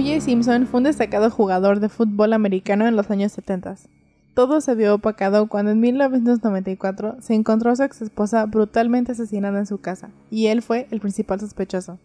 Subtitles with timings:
[0.00, 0.22] O.J.
[0.22, 3.76] Simpson fue un destacado jugador de fútbol americano en los años 70.
[4.32, 9.58] Todo se vio opacado cuando en 1994 se encontró a su ex esposa brutalmente asesinada
[9.58, 11.98] en su casa, y él fue el principal sospechoso.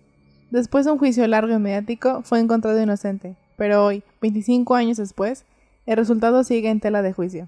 [0.51, 5.45] Después de un juicio largo y mediático, fue encontrado inocente, pero hoy, 25 años después,
[5.85, 7.47] el resultado sigue en tela de juicio.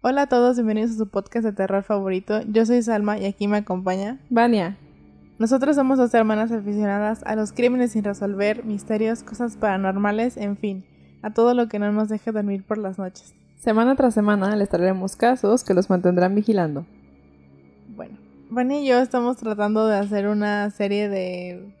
[0.00, 2.42] Hola a todos, bienvenidos a su podcast de terror favorito.
[2.46, 4.76] Yo soy Salma y aquí me acompaña Vania.
[5.42, 10.84] Nosotros somos dos hermanas aficionadas a los crímenes sin resolver, misterios, cosas paranormales, en fin,
[11.20, 13.34] a todo lo que no nos deje dormir por las noches.
[13.58, 16.86] Semana tras semana les traeremos casos que los mantendrán vigilando.
[17.88, 18.18] Bueno,
[18.50, 21.74] Vania y yo estamos tratando de hacer una serie de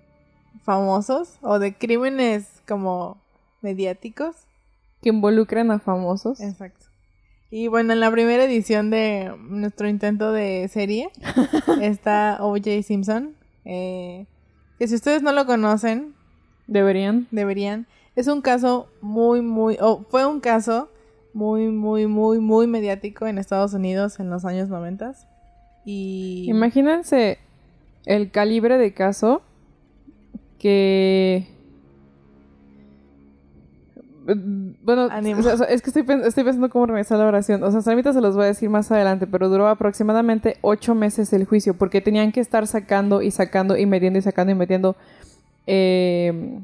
[0.64, 3.16] famosos o de crímenes como
[3.60, 4.34] mediáticos.
[5.02, 6.40] Que involucran a famosos.
[6.40, 6.86] Exacto.
[7.48, 11.10] Y bueno, en la primera edición de nuestro intento de serie
[11.80, 12.82] está O.J.
[12.82, 14.26] Simpson, eh,
[14.78, 16.14] que si ustedes no lo conocen,
[16.66, 17.28] deberían.
[17.30, 17.86] Deberían.
[18.16, 20.90] Es un caso muy, muy, o fue un caso
[21.32, 25.14] muy, muy, muy, muy mediático en Estados Unidos en los años 90.
[25.84, 26.46] Y...
[26.48, 27.38] Imagínense
[28.04, 29.42] el calibre de caso
[30.58, 31.48] que...
[34.24, 35.08] Bueno,
[35.68, 37.62] es que estoy, estoy, pensando cómo realizar la oración.
[37.62, 41.32] O sea, ahorita se los voy a decir más adelante, pero duró aproximadamente ocho meses
[41.32, 44.96] el juicio, porque tenían que estar sacando y sacando y metiendo y sacando y metiendo.
[45.66, 46.58] Eh,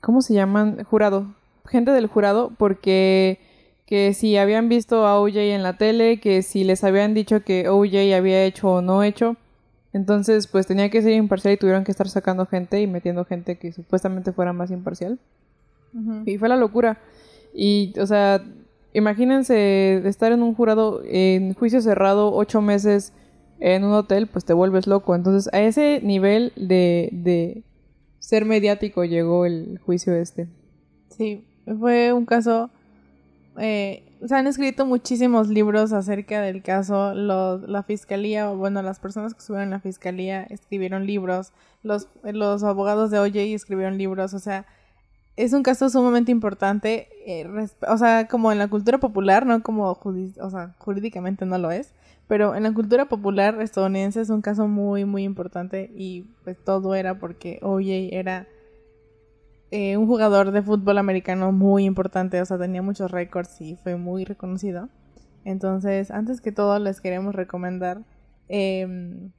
[0.00, 0.82] ¿Cómo se llaman?
[0.84, 1.26] Jurado.
[1.66, 3.38] Gente del jurado, porque
[3.86, 7.68] que si habían visto a OJ en la tele, que si les habían dicho que
[7.68, 9.36] OJ había hecho o no hecho.
[9.92, 13.58] Entonces, pues tenía que ser imparcial y tuvieron que estar sacando gente y metiendo gente
[13.58, 15.18] que supuestamente fuera más imparcial.
[16.24, 16.98] Y fue la locura.
[17.54, 18.42] Y, o sea,
[18.92, 23.12] imagínense estar en un jurado, en juicio cerrado, ocho meses
[23.60, 25.14] en un hotel, pues te vuelves loco.
[25.14, 27.62] Entonces, a ese nivel de, de
[28.18, 30.48] ser mediático llegó el juicio este.
[31.10, 31.44] Sí,
[31.78, 32.70] fue un caso...
[33.58, 37.14] Eh, se han escrito muchísimos libros acerca del caso.
[37.14, 41.52] Los, la fiscalía, o bueno, las personas que estuvieron en la fiscalía escribieron libros.
[41.82, 44.32] Los, los abogados de OJ escribieron libros.
[44.34, 44.66] O sea,
[45.36, 47.48] es un caso sumamente importante, eh,
[47.88, 51.94] o sea, como en la cultura popular, no como o sea, jurídicamente no lo es,
[52.28, 56.94] pero en la cultura popular estadounidense es un caso muy, muy importante y pues todo
[56.94, 58.46] era porque OJ era
[59.70, 63.96] eh, un jugador de fútbol americano muy importante, o sea, tenía muchos récords y fue
[63.96, 64.90] muy reconocido.
[65.44, 68.02] Entonces, antes que todo, les queremos recomendar
[68.48, 69.30] eh,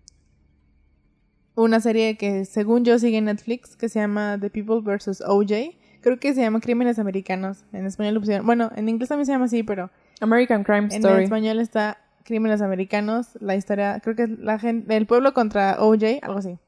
[1.55, 5.21] una serie que según yo sigue en Netflix que se llama The People vs.
[5.25, 7.63] OJ Creo que se llama Crímenes Americanos.
[7.71, 9.89] En español lo Bueno, en inglés también se llama así, pero.
[10.19, 11.15] American Crime Story.
[11.15, 13.29] En español está Crímenes Americanos.
[13.39, 14.01] La historia.
[14.03, 14.95] Creo que es la gente.
[14.97, 16.59] El pueblo contra OJ, algo así.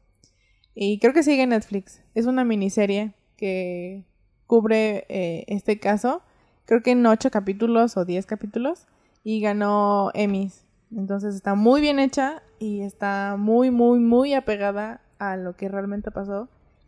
[0.74, 2.02] Y creo que sigue en Netflix.
[2.14, 4.06] Es una miniserie que
[4.48, 6.24] cubre eh, este caso.
[6.64, 8.88] Creo que en ocho capítulos o diez capítulos.
[9.26, 10.66] Y ganó Emmys.
[10.96, 16.10] Entonces está muy bien hecha y está muy, muy, muy apegada a lo que realmente
[16.10, 16.48] pasó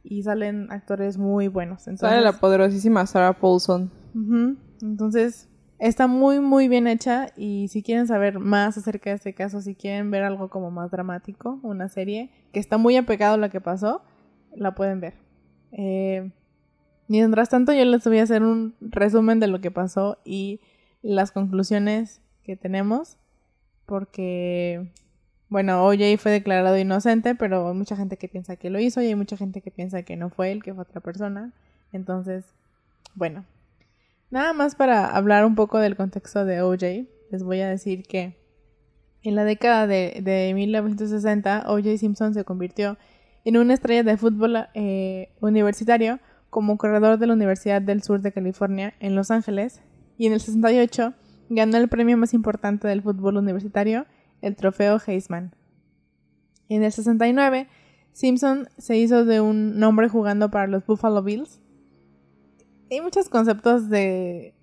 [0.09, 1.83] y salen actores muy buenos.
[1.83, 3.91] Sale la poderosísima Sarah Paulson.
[4.81, 9.61] Entonces, está muy, muy bien hecha y si quieren saber más acerca de este caso,
[9.61, 13.49] si quieren ver algo como más dramático, una serie que está muy apegado a lo
[13.49, 14.01] que pasó,
[14.55, 15.15] la pueden ver.
[15.71, 16.31] Eh,
[17.07, 20.61] mientras tanto, yo les voy a hacer un resumen de lo que pasó y
[21.01, 23.17] las conclusiones que tenemos,
[23.85, 24.91] porque
[25.49, 29.07] bueno, OJ fue declarado inocente, pero hay mucha gente que piensa que lo hizo y
[29.07, 31.53] hay mucha gente que piensa que no fue él, que fue otra persona.
[31.93, 32.45] Entonces,
[33.15, 33.45] bueno,
[34.29, 38.35] nada más para hablar un poco del contexto de OJ, les voy a decir que
[39.23, 42.97] en la década de, de 1960, OJ Simpson se convirtió
[43.45, 46.19] en una estrella de fútbol eh, universitario
[46.49, 49.81] como corredor de la Universidad del Sur de California en Los Ángeles
[50.17, 51.13] y en el 68
[51.49, 54.05] ganó el premio más importante del fútbol universitario
[54.41, 55.53] el trofeo Heisman.
[56.69, 57.67] En el 69,
[58.11, 61.61] Simpson se hizo de un nombre jugando para los Buffalo Bills.
[62.89, 64.53] Hay muchos conceptos de,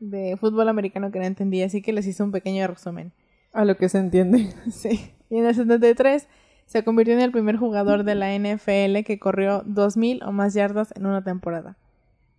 [0.00, 3.12] de fútbol americano que no entendí, así que les hice un pequeño resumen.
[3.52, 4.54] A lo que se entiende.
[4.70, 5.12] Sí.
[5.30, 6.28] Y en el 73
[6.66, 10.92] se convirtió en el primer jugador de la NFL que corrió 2.000 o más yardas
[10.96, 11.76] en una temporada.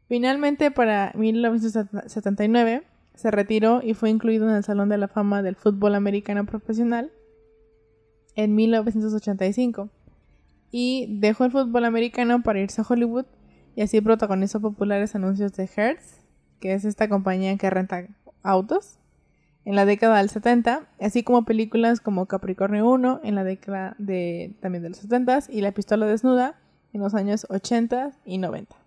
[0.07, 2.83] Finalmente, para 1979,
[3.19, 7.11] se retiró y fue incluido en el Salón de la Fama del Fútbol Americano Profesional
[8.35, 9.89] en 1985
[10.71, 13.25] y dejó el fútbol americano para irse a Hollywood
[13.75, 16.21] y así protagonizó populares anuncios de Hertz,
[16.61, 18.07] que es esta compañía que renta
[18.41, 18.99] autos,
[19.65, 24.55] en la década del 70, así como películas como Capricornio 1 en la década de,
[24.61, 26.55] también de los 70 y La pistola desnuda
[26.93, 28.78] en los años 80 y 90.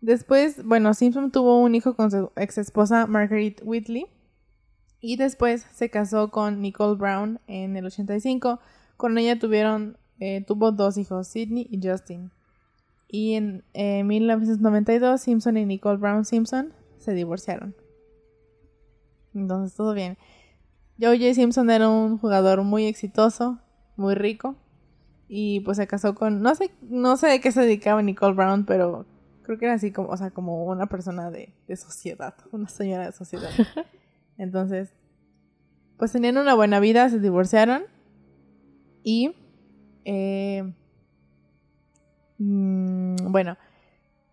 [0.00, 4.06] Después, bueno, Simpson tuvo un hijo con su ex esposa Marguerite Whitley
[5.00, 8.60] y después se casó con Nicole Brown en el 85.
[8.96, 12.30] Con ella tuvieron, eh, tuvo dos hijos, Sidney y Justin.
[13.08, 17.74] Y en 1992 Simpson y Nicole Brown Simpson se divorciaron.
[19.34, 20.18] Entonces todo bien.
[21.00, 23.58] Joe Simpson era un jugador muy exitoso,
[23.96, 24.56] muy rico.
[25.28, 26.42] Y pues se casó con.
[26.42, 29.06] No sé, no sé qué se dedicaba Nicole Brown, pero
[29.48, 33.06] creo que era así como, o sea, como una persona de, de sociedad, una señora
[33.06, 33.48] de sociedad.
[34.36, 34.92] Entonces,
[35.96, 37.84] pues tenían una buena vida, se divorciaron.
[39.02, 39.34] Y
[40.04, 40.70] eh,
[42.36, 43.56] mm, bueno,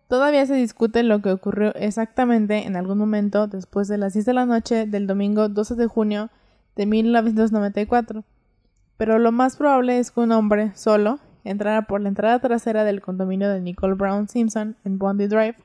[0.06, 4.34] todavía se discute lo que ocurrió exactamente en algún momento después de las 10 de
[4.34, 6.28] la noche del domingo 12 de junio
[6.74, 8.22] de 1994.
[8.98, 13.00] Pero lo más probable es que un hombre solo entrara por la entrada trasera del
[13.00, 15.56] condominio de Nicole Brown Simpson en Bondi Drive,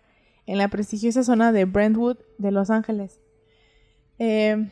[0.46, 3.20] en la prestigiosa zona de Brentwood de Los Ángeles.
[4.20, 4.70] Eh,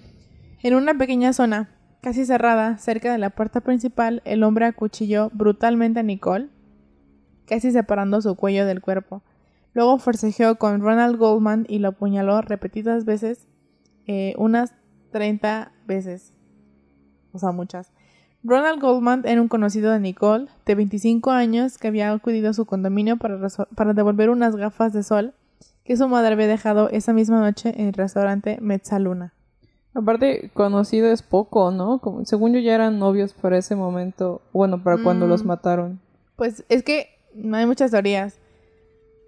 [0.61, 1.69] en una pequeña zona,
[2.01, 6.49] casi cerrada, cerca de la puerta principal, el hombre acuchilló brutalmente a Nicole,
[7.45, 9.23] casi separando su cuello del cuerpo.
[9.73, 13.47] Luego forcejeó con Ronald Goldman y lo apuñaló repetidas veces,
[14.07, 14.73] eh, unas
[15.11, 16.33] 30 veces.
[17.31, 17.91] O sea, muchas.
[18.43, 22.65] Ronald Goldman era un conocido de Nicole, de 25 años, que había acudido a su
[22.65, 23.37] condominio para,
[23.75, 25.33] para devolver unas gafas de sol
[25.83, 29.33] que su madre había dejado esa misma noche en el restaurante Mezzaluna.
[29.95, 31.97] Aparte, conocido es poco, ¿no?
[31.99, 35.47] Como, según yo ya eran novios para ese momento, bueno, para cuando los mm.
[35.47, 35.99] mataron.
[36.35, 38.37] Pues es que no hay muchas teorías.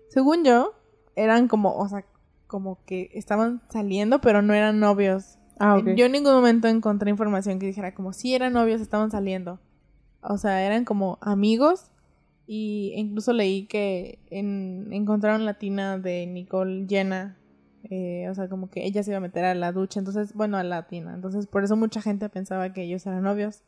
[0.09, 0.73] Según yo,
[1.15, 2.05] eran como, o sea,
[2.45, 5.39] como que estaban saliendo, pero no eran novios.
[5.61, 5.89] Ah, ok.
[5.95, 9.59] Yo en ningún momento encontré información que dijera como si eran novios, estaban saliendo.
[10.21, 11.91] O sea, eran como amigos.
[12.47, 17.37] Y incluso leí que en, encontraron la tina de Nicole llena
[17.83, 20.57] eh, o sea, como que ella se iba a meter a la ducha, entonces, bueno,
[20.57, 21.13] a la tina.
[21.13, 23.63] Entonces, por eso mucha gente pensaba que ellos eran novios.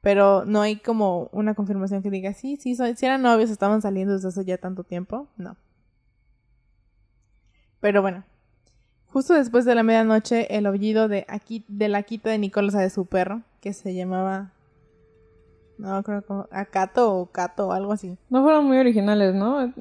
[0.00, 4.14] Pero no hay como una confirmación que diga, sí, sí, si eran novios, estaban saliendo
[4.14, 5.28] desde hace ya tanto tiempo.
[5.36, 5.56] No.
[7.80, 8.24] Pero bueno,
[9.12, 12.90] justo después de la medianoche, el aullido de, aquí, de la quita de Nicolás de
[12.90, 14.52] su perro, que se llamaba
[15.78, 18.18] no, creo que Acato o Cato o algo así.
[18.28, 19.72] No fueron muy originales, ¿no?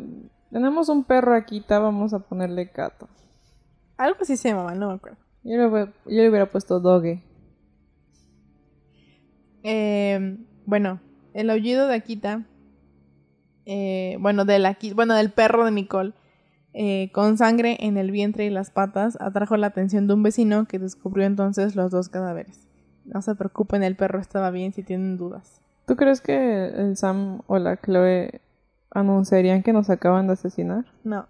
[0.52, 3.10] Tenemos un perro aquí, vamos a ponerle Cato.
[3.98, 5.18] Algo así se llamaba, no me acuerdo.
[5.44, 5.58] Yo
[6.06, 7.24] le, hubiera puesto Doge.
[9.64, 11.00] Eh, bueno,
[11.34, 12.44] el aullido de Akita,
[13.66, 16.14] eh, bueno, de la, bueno, del perro de Nicole,
[16.80, 20.68] eh, con sangre en el vientre y las patas, atrajo la atención de un vecino
[20.68, 22.68] que descubrió entonces los dos cadáveres.
[23.04, 25.60] No se preocupen, el perro estaba bien si tienen dudas.
[25.88, 28.42] ¿Tú crees que el Sam o la Chloe
[28.92, 30.86] anunciarían que nos acaban de asesinar?
[31.04, 31.28] No.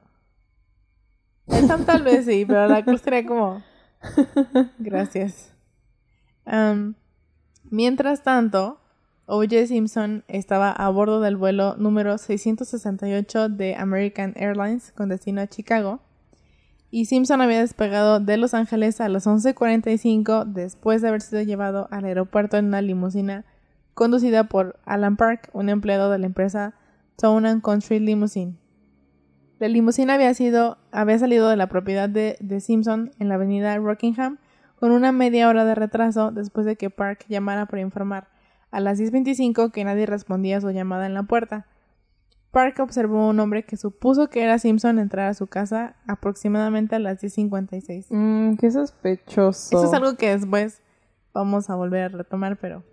[1.47, 3.63] El Sam tal vez sí, pero la Cruz sería como...
[4.79, 5.54] Gracias.
[7.69, 8.81] mientras tanto,
[9.29, 9.67] O.J.
[9.67, 15.99] Simpson estaba a bordo del vuelo número 668 de American Airlines con destino a Chicago.
[16.91, 21.89] Y Simpson había despegado de Los Ángeles a las 11.45 después de haber sido llevado
[21.91, 23.43] al aeropuerto en una limusina
[23.93, 26.75] conducida por Alan Park, un empleado de la empresa
[27.17, 28.55] Town and Country Limousine.
[29.59, 33.75] La limusina había, sido, había salido de la propiedad de, de Simpson en la avenida
[33.75, 34.37] Rockingham
[34.79, 38.36] con una media hora de retraso después de que Park llamara para informar
[38.71, 41.68] a las 10.25 que nadie respondía a su llamada en la puerta.
[42.52, 46.95] Park observó a un hombre que supuso que era Simpson entrar a su casa aproximadamente
[46.95, 48.07] a las 10.56.
[48.09, 49.78] Mmm, qué sospechoso.
[49.78, 50.81] Eso es algo que después
[51.33, 52.83] vamos a volver a retomar, pero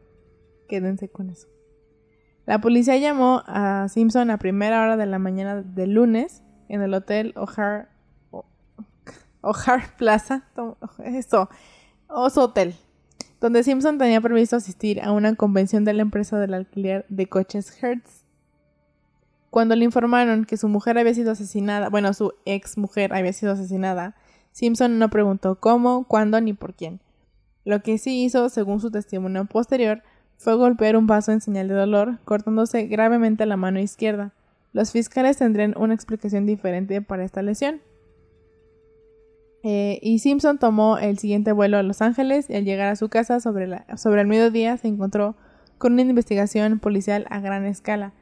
[0.69, 1.49] quédense con eso.
[2.47, 6.93] La policía llamó a Simpson a primera hora de la mañana del lunes en el
[6.93, 7.87] hotel O'Hare,
[9.40, 10.45] O'Hare Plaza,
[11.04, 11.49] eso,
[12.09, 12.75] Oso Hotel,
[13.44, 17.76] donde Simpson tenía previsto asistir a una convención de la empresa del alquiler de coches
[17.78, 18.24] Hertz.
[19.50, 23.52] Cuando le informaron que su mujer había sido asesinada, bueno, su ex mujer había sido
[23.52, 24.16] asesinada,
[24.52, 27.00] Simpson no preguntó cómo, cuándo ni por quién.
[27.66, 30.02] Lo que sí hizo, según su testimonio posterior,
[30.38, 34.32] fue golpear un vaso en señal de dolor, cortándose gravemente la mano izquierda.
[34.72, 37.82] Los fiscales tendrían una explicación diferente para esta lesión.
[39.66, 43.09] Eh, y Simpson tomó el siguiente vuelo a Los Ángeles y al llegar a su
[43.09, 45.37] casa sobre, el mediodía se encontró
[45.78, 48.12] con una investigación policial a gran escala.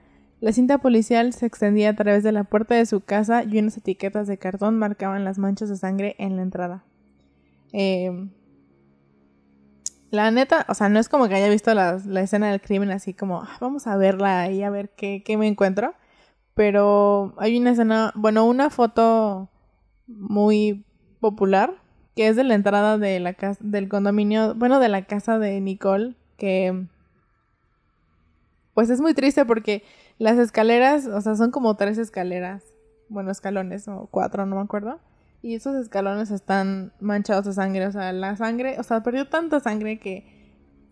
[0.41, 3.77] La cinta policial se extendía a través de la puerta de su casa y unas
[3.77, 6.85] etiquetas de cartón marcaban las manchas de sangre en la entrada.
[7.73, 8.29] Eh,
[10.13, 13.15] la neta, o sea, no es como que haya visto la, escena del crimen así
[13.15, 15.95] como, ah, vamos a verla y a ver qué, qué me encuentro.
[16.55, 19.49] pero hay una escena, bueno, una foto
[20.07, 20.85] muy
[21.23, 21.83] popular
[22.15, 25.61] que es de la entrada de la casa del condominio, bueno, de la casa de
[25.61, 26.87] Nicole, que
[28.75, 29.83] pues es muy triste porque
[30.19, 32.63] las escaleras, o sea, son como tres escaleras,
[33.09, 35.01] bueno, escalones o cuatro, no me acuerdo.
[35.43, 39.61] Y esos escalones están manchados de sangre, o sea, la sangre, o sea, perdió tanta
[39.61, 40.25] sangre que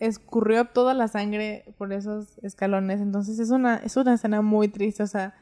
[0.00, 3.00] escurrió toda la sangre por esos escalones.
[3.00, 5.34] Entonces es una, es una escena muy triste, o sea,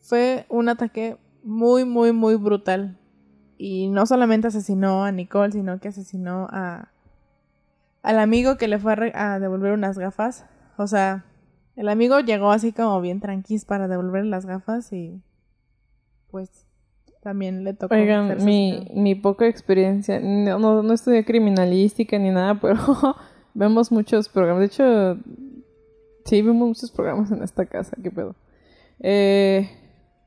[0.00, 2.96] fue un ataque muy, muy, muy brutal.
[3.58, 6.88] Y no solamente asesinó a Nicole, sino que asesinó a
[8.02, 10.46] al amigo que le fue a, devolver unas gafas.
[10.76, 11.24] O sea,
[11.76, 15.20] el amigo llegó así como bien tranquis para devolver las gafas y
[16.30, 16.66] pues
[17.22, 17.94] también le tocó.
[17.94, 22.78] Oigan, mi, mi poca experiencia, no, no, no estudié criminalística ni nada, pero
[23.54, 24.60] vemos muchos programas.
[24.60, 25.18] De hecho,
[26.24, 28.34] sí, vemos muchos programas en esta casa, qué pedo.
[29.00, 29.68] Eh,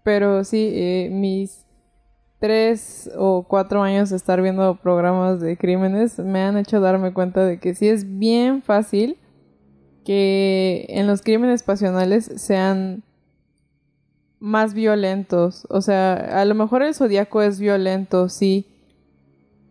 [0.03, 1.65] pero sí, eh, mis
[2.41, 7.45] tres o cuatro años de estar viendo programas de crímenes me han hecho darme cuenta
[7.45, 9.15] de que sí es bien fácil
[10.03, 13.03] que en los crímenes pasionales sean
[14.39, 15.67] más violentos.
[15.69, 18.65] O sea, a lo mejor el zodiaco es violento, sí,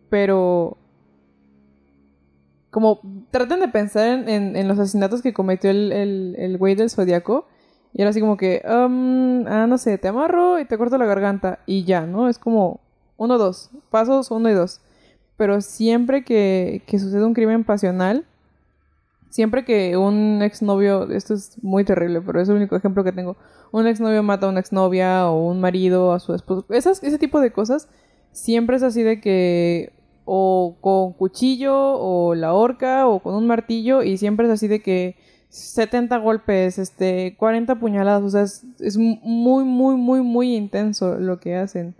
[0.09, 0.77] pero
[2.69, 3.01] como
[3.31, 7.49] traten de pensar en, los asesinatos que cometió el, el, el güey del zodiaco
[7.93, 11.05] y era así como que, um, ah, no sé, te amarro y te corto la
[11.05, 12.29] garganta y ya, ¿no?
[12.29, 12.79] Es como
[13.17, 14.81] uno, dos, pasos uno y dos.
[15.37, 18.25] Pero siempre que, que sucede un crimen pasional,
[19.29, 23.35] siempre que un exnovio, esto es muy terrible, pero es el único ejemplo que tengo,
[23.71, 27.51] un exnovio mata a una exnovia o un marido a su esposo, ese tipo de
[27.51, 27.87] cosas,
[28.31, 29.93] siempre es así de que
[30.25, 34.81] o con cuchillo o la horca o con un martillo y siempre es así de
[34.81, 35.15] que
[35.51, 41.57] 70 golpes, este, 40 puñaladas, o sea, es, muy, muy, muy, muy intenso lo que
[41.57, 41.93] hacen.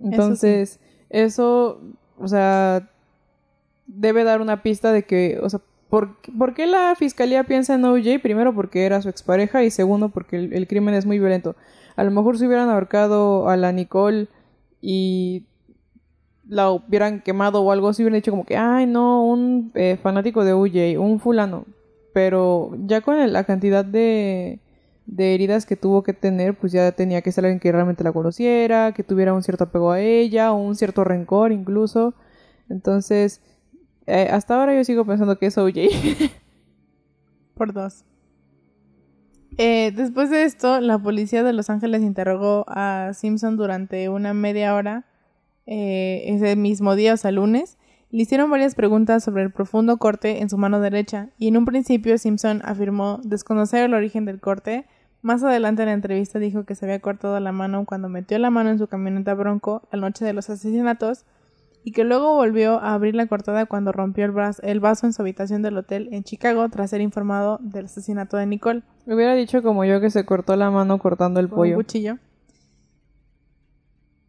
[0.00, 0.78] Entonces,
[1.10, 1.80] eso,
[2.16, 2.88] o sea,
[3.88, 6.14] debe dar una pista de que, o sea, ¿por,
[6.54, 8.20] qué la fiscalía piensa en OJ?
[8.22, 11.56] Primero porque era su expareja y segundo porque el, crimen es muy violento.
[11.96, 14.28] A lo mejor si hubieran ahorcado a la Nicole
[14.80, 15.44] y
[16.48, 20.44] la hubieran quemado o algo así, hubieran dicho como que, ay, no, un eh, fanático
[20.44, 21.64] de OJ, un fulano
[22.16, 24.58] pero ya con la cantidad de,
[25.18, 28.92] heridas que tuvo que tener, pues ya tenía que ser alguien que realmente la conociera,
[28.92, 32.14] que tuviera un cierto apego a ella, o un cierto rencor incluso.
[32.70, 33.42] Entonces,
[34.06, 35.74] eh, hasta ahora yo sigo pensando que es OJ.
[37.54, 38.06] Por dos.
[39.58, 44.74] Eh, después de esto, la policía de Los Ángeles interrogó a Simpson durante una media
[44.74, 45.04] hora
[45.66, 47.76] eh, ese mismo día, o sea, lunes,
[48.10, 51.64] le hicieron varias preguntas sobre el profundo corte en su mano derecha, y en un
[51.64, 54.86] principio Simpson afirmó desconocer el origen del corte.
[55.22, 58.50] Más adelante en la entrevista dijo que se había cortado la mano cuando metió la
[58.50, 61.24] mano en su camioneta Bronco la noche de los asesinatos,
[61.82, 64.32] y que luego volvió a abrir la cortada cuando rompió el,
[64.62, 68.46] el vaso en su habitación del hotel en Chicago tras ser informado del asesinato de
[68.46, 68.82] Nicole.
[69.06, 71.76] Hubiera dicho como yo que se cortó la mano cortando el pollo.
[71.76, 72.18] Un cuchillo.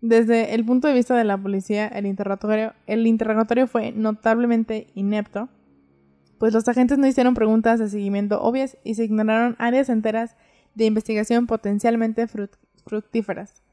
[0.01, 5.49] Desde el punto de vista de la policía, el interrogatorio, el interrogatorio fue notablemente inepto,
[6.37, 10.35] pues los agentes no hicieron preguntas de seguimiento obvias y se ignoraron áreas enteras
[10.75, 12.27] de investigación potencialmente
[12.85, 13.63] fructíferas.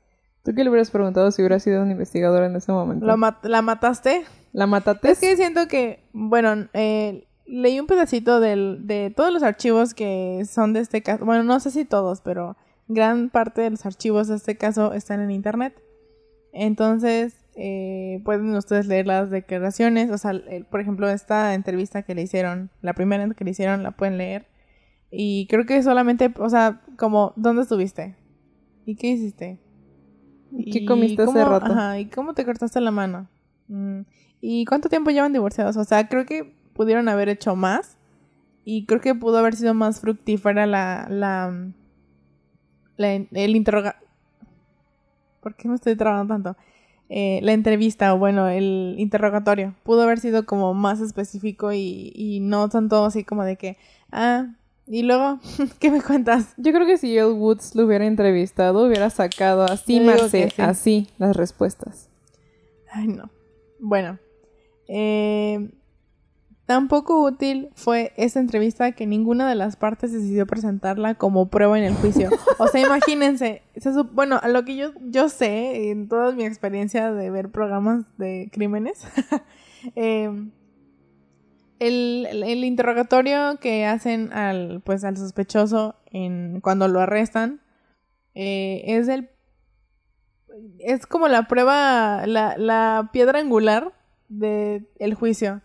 [0.44, 3.06] ¿Tú qué le hubieras preguntado si hubiera sido un investigador en ese momento?
[3.06, 4.24] ¿La, mataste?
[4.52, 5.10] ¿La mataste?
[5.10, 10.72] Es que siento que, bueno, eh, leí un pedacito de todos los archivos que son
[10.72, 11.24] de este caso.
[11.24, 12.56] Bueno, no sé si todos, pero
[12.88, 15.83] gran parte de los archivos de este caso están en internet.
[16.54, 20.32] Entonces, eh, pueden ustedes leer las declaraciones, o sea,
[20.70, 24.46] por ejemplo, esta entrevista que le hicieron, la primera que le hicieron, la pueden leer.
[25.10, 28.14] Y creo que solamente, o sea, como, ¿dónde estuviste?
[28.86, 29.58] ¿Y qué hiciste?
[30.72, 31.72] ¿Qué comiste hace rato?
[31.72, 33.28] Ajá, ¿y cómo te cortaste la mano?
[33.66, 34.02] Mm,
[34.40, 35.76] ¿Y cuánto tiempo llevan divorciados?
[35.76, 37.98] O sea, creo que pudieron haber hecho más.
[38.64, 41.52] Y creo que pudo haber sido más fructífera la, la,
[42.96, 43.96] el interroga
[45.44, 46.56] ¿Por qué me estoy trabando tanto?
[47.10, 52.70] Eh, la entrevista o bueno, el interrogatorio pudo haber sido como más específico y, no
[52.70, 53.76] tanto así como de que,
[54.10, 54.46] ah,
[54.86, 55.38] y luego,
[55.80, 56.54] ¿qué me cuentas?
[56.56, 61.36] Yo creo que si el Woods lo hubiera entrevistado, hubiera sacado así, Marce, así las
[61.36, 62.08] respuestas.
[62.90, 63.28] Ay, no.
[63.78, 64.18] Bueno,
[64.88, 65.68] eh,
[66.66, 71.78] Tan poco útil fue esa entrevista que ninguna de las partes decidió presentarla como prueba
[71.78, 72.30] en el juicio.
[72.58, 73.62] O sea, imagínense,
[74.12, 78.48] bueno, a lo que yo, yo sé, en toda mi experiencia de ver programas de
[78.50, 79.06] crímenes,
[79.94, 80.52] em,
[81.80, 87.60] el, interrogatorio que hacen al, pues, al sospechoso en, cuando lo arrestan,
[88.34, 89.28] eh, es el
[90.78, 93.92] es como la prueba, la, la piedra angular
[94.28, 95.62] del el juicio.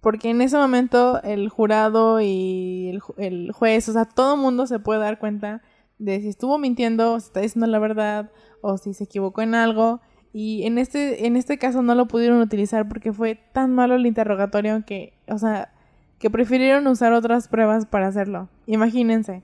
[0.00, 4.66] Porque en ese momento el jurado y el, el juez, o sea, todo el mundo
[4.66, 5.62] se puede dar cuenta
[5.98, 8.30] de si estuvo mintiendo, si está diciendo la verdad,
[8.62, 10.00] o si se equivocó en algo.
[10.32, 14.06] Y en este, en este caso no lo pudieron utilizar porque fue tan malo el
[14.06, 15.72] interrogatorio que, o sea,
[16.18, 18.48] que prefirieron usar otras pruebas para hacerlo.
[18.66, 19.42] Imagínense.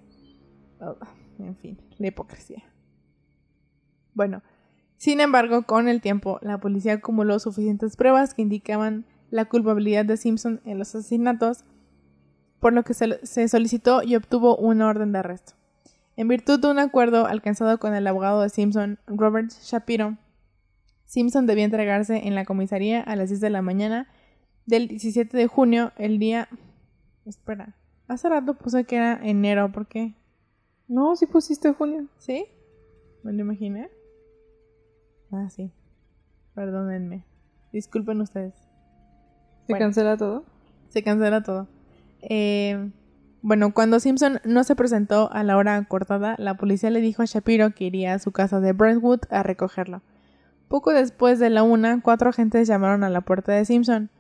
[0.81, 0.97] Oh,
[1.39, 2.63] en fin, la hipocresía.
[4.15, 4.43] Bueno,
[4.97, 10.17] sin embargo, con el tiempo, la policía acumuló suficientes pruebas que indicaban la culpabilidad de
[10.17, 11.65] Simpson en los asesinatos,
[12.61, 15.55] por lo que se, solicitó y obtuvo una orden de arresto.
[16.17, 20.17] En virtud de un acuerdo alcanzado con el abogado de Simpson, Robert Shapiro,
[21.05, 24.09] Simpson debía entregarse en la comisaría a las 10 de la mañana
[24.65, 26.49] del 17 de junio, el día...
[27.25, 27.77] Espera,
[28.09, 30.15] hace rato puse que era enero, ¿por qué?
[30.89, 32.07] No, sí pusiste junio.
[32.19, 32.47] ¿Sí?
[33.23, 33.91] Me lo imaginé.
[35.33, 35.73] Ah, sí.
[36.55, 37.25] Perdónenme.
[37.73, 38.55] Disculpen ustedes.
[39.67, 40.45] ¿Se cancela todo?
[40.89, 41.67] Se cancela todo.
[42.21, 42.91] Eh,
[43.43, 47.27] bueno, cuando Simpson no se presentó a la hora acordada, la policía le dijo a
[47.27, 50.03] Shapiro que iría a su casa de Brentwood a recogerlo.
[50.69, 54.11] Poco después de la una, cuatro agentes llamaron a la puerta de Simpson,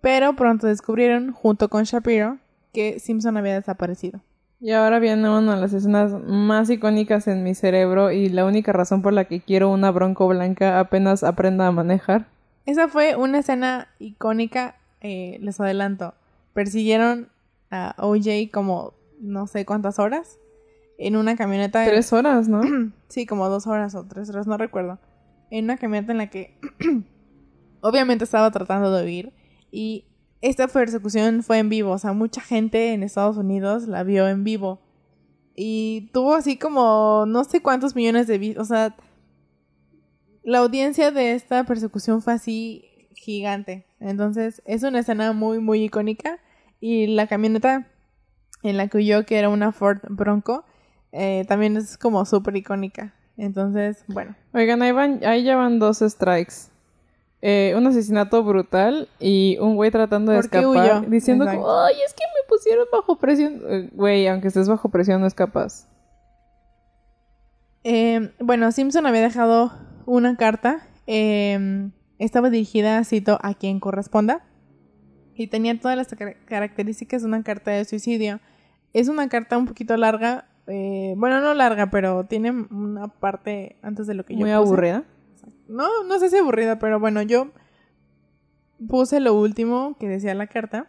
[0.00, 2.38] pero pronto descubrieron, junto con Shapiro,
[2.72, 4.20] que Simpson había desaparecido.
[4.58, 8.72] Y ahora viene una de las escenas más icónicas en mi cerebro y la única
[8.72, 12.26] razón por la que quiero una bronco blanca apenas aprenda a manejar.
[12.66, 16.14] Esa fue una escena icónica, eh, les adelanto.
[16.52, 17.28] Persiguieron
[17.70, 20.38] a OJ como no sé cuántas horas
[20.98, 21.84] en una camioneta.
[21.84, 22.62] Tres horas, ¿no?
[23.08, 24.98] sí, como dos horas o tres horas, no recuerdo.
[25.50, 26.58] En una camioneta en la que
[27.80, 29.32] obviamente estaba tratando de huir
[29.72, 30.04] y
[30.42, 34.44] esta persecución fue en vivo, o sea, mucha gente en Estados Unidos la vio en
[34.44, 34.80] vivo.
[35.54, 38.96] Y tuvo así como no sé cuántos millones de vistas, o sea,
[40.42, 43.84] la audiencia de esta persecución fue así gigante.
[44.00, 46.38] Entonces, es una escena muy, muy icónica.
[46.80, 47.86] Y la camioneta
[48.62, 50.64] en la que huyó, que era una Ford Bronco,
[51.12, 53.14] eh, también es como súper icónica.
[53.36, 54.34] Entonces, bueno.
[54.52, 56.70] Oigan, ahí, van, ahí ya van dos strikes.
[57.42, 62.46] Eh, un asesinato brutal y un güey tratando de escapar diciendo ay, es que me
[62.46, 63.62] pusieron bajo presión.
[63.66, 65.86] Eh, güey, aunque estés bajo presión no es capaz.
[67.82, 69.72] Eh, bueno, Simpson había dejado
[70.10, 70.86] una carta.
[71.06, 74.44] estaba dirigida, cito, a quien corresponda.
[75.34, 76.08] Y tenía todas las
[76.44, 78.40] características de una carta de suicidio.
[78.92, 80.48] Es una carta un poquito larga.
[80.66, 85.04] bueno, no larga, pero tiene una parte antes de lo que yo Muy aburrida.
[85.68, 87.52] No, no sé si aburrida, pero bueno, yo
[88.88, 90.88] puse lo último que decía la carta.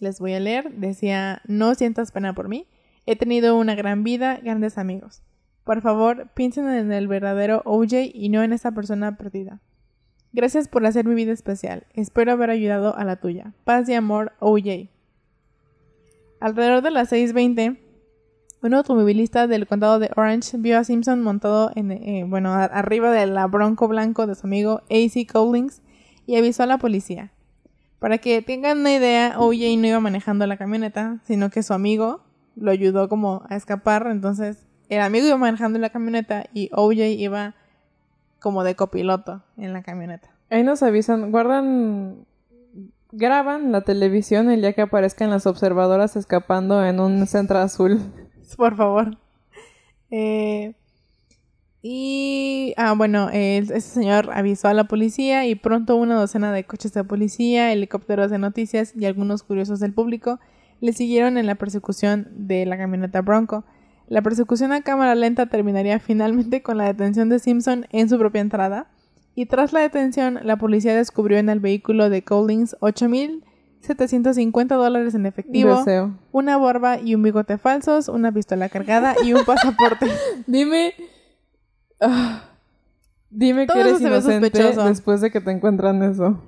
[0.00, 0.72] Les voy a leer.
[0.72, 2.66] Decía, no sientas pena por mí.
[3.06, 5.22] He tenido una gran vida, grandes amigos.
[5.64, 9.60] Por favor, piensen en el verdadero OJ y no en esa persona perdida.
[10.32, 11.86] Gracias por hacer mi vida especial.
[11.94, 13.54] Espero haber ayudado a la tuya.
[13.64, 14.88] Paz y amor, OJ.
[16.40, 17.78] Alrededor de las 6.20
[18.64, 23.26] un automovilista del condado de Orange vio a Simpson montado en, eh, bueno, arriba de
[23.26, 25.82] la bronco blanco de su amigo AC Cowlings
[26.26, 27.30] y avisó a la policía.
[27.98, 32.22] Para que tengan una idea, OJ no iba manejando la camioneta, sino que su amigo
[32.56, 34.06] lo ayudó como a escapar.
[34.10, 37.54] Entonces, el amigo iba manejando la camioneta y OJ iba
[38.40, 40.30] como de copiloto en la camioneta.
[40.50, 42.26] Ahí nos avisan, guardan,
[43.12, 48.00] graban la televisión el día que aparezcan las observadoras escapando en un centro azul.
[48.56, 49.16] por favor.
[50.10, 50.74] Eh,
[51.82, 56.94] y, ah, bueno, ese señor avisó a la policía y pronto una docena de coches
[56.94, 60.40] de policía, helicópteros de noticias y algunos curiosos del público
[60.80, 63.64] le siguieron en la persecución de la camioneta Bronco.
[64.08, 68.40] La persecución a cámara lenta terminaría finalmente con la detención de Simpson en su propia
[68.40, 68.86] entrada.
[69.34, 73.44] Y tras la detención, la policía descubrió en el vehículo de Collins 8000
[73.84, 75.84] 750 dólares en efectivo,
[76.32, 80.06] una barba y un bigote falsos, una pistola cargada y un pasaporte.
[80.46, 80.94] dime.
[82.00, 82.44] Ah,
[83.30, 84.50] dime que eres inocente
[84.84, 86.40] después de que te encuentran eso.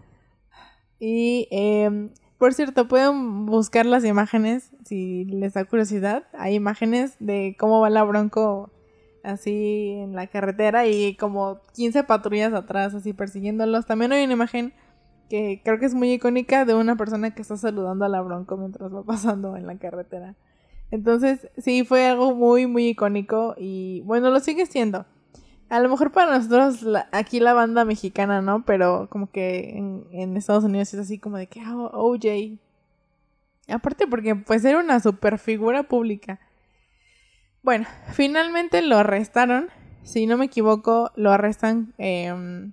[0.99, 6.25] Y, em, por cierto, pueden buscar las imágenes si les da curiosidad.
[6.39, 8.71] Hay imágenes de cómo va la Bronco
[9.23, 13.87] así en la carretera y como 15 patrullas atrás así persiguiéndolos.
[13.87, 14.73] También hay una imagen
[15.29, 18.57] que creo que es muy icónica de una persona que está saludando a la Bronco
[18.57, 20.37] mientras va pasando en la carretera.
[20.91, 25.05] Entonces, sí, fue algo muy, muy icónico y bueno, lo sigue siendo.
[25.69, 28.65] A lo mejor para nosotros aquí la banda mexicana, ¿no?
[28.65, 29.77] Pero como que
[30.13, 32.59] en, Estados Unidos es así como de que, oh, OJ.
[33.69, 36.39] Aparte porque pues era una super figura pública.
[37.63, 39.69] Bueno, finalmente lo arrestaron.
[40.05, 42.73] Si no me equivoco, lo arrestan em,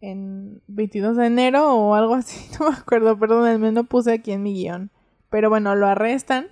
[0.00, 2.50] en 22 de enero o algo así.
[2.58, 4.90] No me acuerdo, perdón, no puse aquí en mi guion.
[5.28, 6.48] Pero bueno, lo arrestan.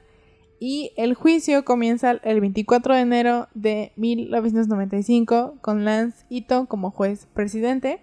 [0.61, 7.27] Y el juicio comienza el 24 de enero de 1995 con Lance Ito como juez
[7.33, 8.01] presidente.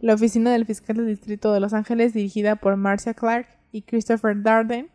[0.00, 4.42] La oficina del fiscal del distrito de Los Ángeles, dirigida por Marcia Clark y Christopher
[4.42, 4.88] Darden,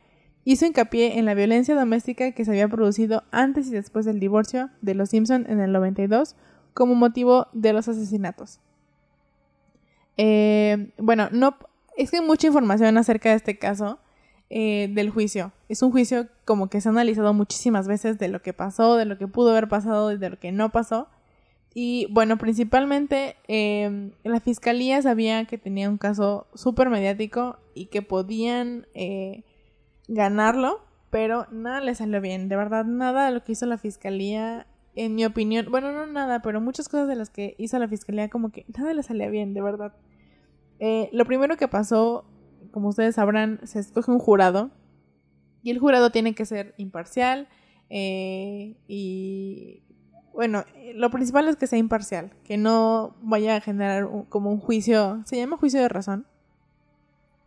[0.44, 4.70] hizo hincapié en la violencia doméstica que se había producido antes y después del divorcio
[4.82, 6.36] de los Simpson en el 92
[6.74, 8.60] como motivo de los asesinatos.
[10.18, 11.58] Eh, bueno, no
[11.96, 14.00] es que hay mucha información acerca de este caso
[14.56, 15.52] eh, del juicio.
[15.68, 19.06] Es un juicio como que se ha analizado muchísimas veces de lo que pasó, de
[19.06, 21.08] lo que pudo haber pasado y de lo que no pasó.
[21.74, 28.04] Y bueno, principalmente eh, la fiscalía sabía que tenía un caso súper mediático y que
[28.04, 28.86] podían
[30.08, 32.48] ganarlo, pero nada le salió bien.
[32.48, 36.44] De verdad, nada de lo que hizo la fiscalía, en mi opinión, bueno, no nada,
[36.44, 39.56] pero muchas cosas de las que hizo la fiscalía, como que nada le salía bien,
[39.56, 39.94] de verdad.
[40.78, 42.26] Eh, lo primero que pasó,
[42.74, 44.72] como ustedes sabrán, se escoge un jurado
[45.62, 47.48] y el jurado tiene que ser imparcial
[47.90, 49.84] eh, y
[50.34, 55.22] bueno, lo principal es que sea imparcial, que no vaya a generar como un juicio,
[55.26, 56.26] se llama juicio de razón.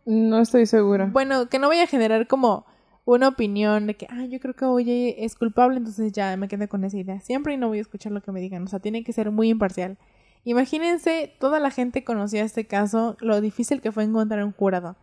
[0.05, 1.09] No estoy segura.
[1.11, 2.65] Bueno, que no vaya a generar como
[3.03, 6.69] una opinión de que, ah, yo creo que oye es culpable, entonces ya me quedé
[6.69, 7.19] con esa idea.
[7.19, 8.63] Siempre y no voy a escuchar lo que me digan.
[8.63, 9.97] O sea, tiene que ser muy imparcial.
[10.45, 14.95] Imagínense, toda la gente conocía este caso, lo difícil que fue encontrar un jurado.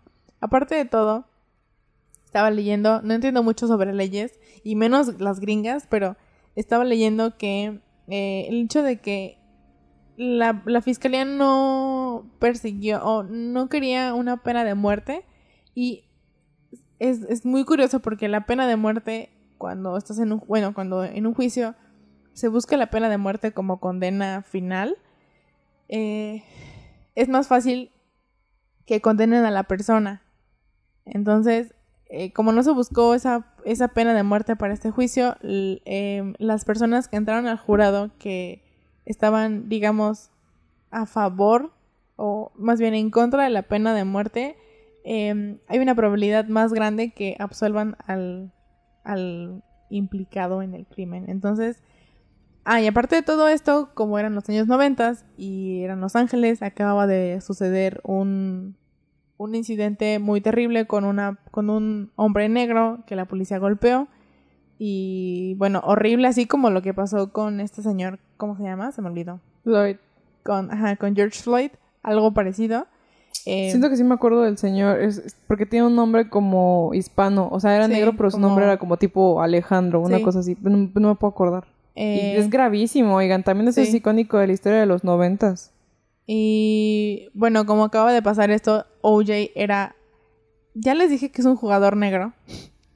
[0.44, 1.24] Aparte de todo,
[2.26, 6.18] estaba leyendo, no entiendo mucho sobre leyes, y menos las gringas, pero
[6.54, 9.38] estaba leyendo que eh, el hecho de que
[10.18, 15.24] la, la fiscalía no persiguió o no quería una pena de muerte
[15.74, 16.10] y
[16.98, 21.04] es, es, muy curioso porque la pena de muerte cuando estás en un bueno cuando
[21.04, 21.74] en un juicio
[22.34, 24.98] se busca la pena de muerte como condena final
[25.88, 26.44] eh,
[27.14, 27.90] es más fácil
[28.84, 30.20] que condenen a la persona
[31.04, 31.74] entonces
[32.16, 36.64] eh, como no se buscó esa, esa pena de muerte para este juicio eh, las
[36.64, 38.62] personas que entraron al jurado que
[39.04, 40.30] estaban, digamos,
[40.90, 41.72] a favor
[42.16, 44.56] o más bien en contra de la pena de muerte,
[45.02, 48.52] em, hay una probabilidad más grande que absuelvan al,
[49.02, 51.28] al implicado en el crimen.
[51.28, 51.82] Entonces,
[52.64, 56.62] ah, y aparte de todo esto, como eran los años 90 y eran Los Ángeles,
[56.62, 58.76] acababa de suceder un,
[59.36, 64.08] un incidente muy terrible con, una, con un hombre negro que la policía golpeó.
[64.78, 68.92] Y bueno, horrible, así como lo que pasó con este señor, ¿cómo se llama?
[68.92, 69.40] Se me olvidó.
[69.62, 69.96] Floyd.
[70.42, 71.70] Con, ajá, con George Floyd,
[72.02, 72.86] algo parecido.
[73.46, 77.48] Eh, Siento que sí me acuerdo del señor, es, porque tiene un nombre como hispano,
[77.50, 80.78] o sea, era negro, pero su nombre era como tipo Alejandro, una cosa así, no,
[81.08, 81.64] me puedo acordar.
[81.94, 85.73] y eh, es gravísimo, oigan, también es icónico de la historia de los noventas.
[86.26, 89.96] Y bueno, como acaba de pasar esto, OJ era...
[90.74, 92.32] Ya les dije que es un jugador negro.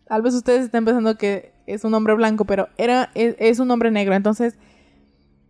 [0.06, 3.90] Tal vez ustedes estén pensando que es un hombre blanco, pero era, es, un hombre
[3.90, 4.14] negro.
[4.14, 4.56] Entonces,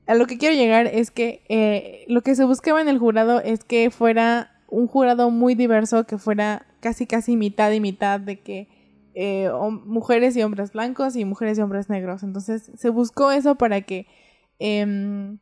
[0.06, 3.40] a lo que quiero llegar es que eh, lo que se buscaba en el jurado
[3.40, 8.40] es que fuera un jurado muy diverso, que fuera casi casi mitad y mitad de
[8.40, 8.68] que
[9.14, 9.50] eh,
[9.84, 12.22] mujeres y hombres blancos y mujeres y hombres negros.
[12.22, 14.06] Entonces se buscó eso para que
[14.58, 15.38] em,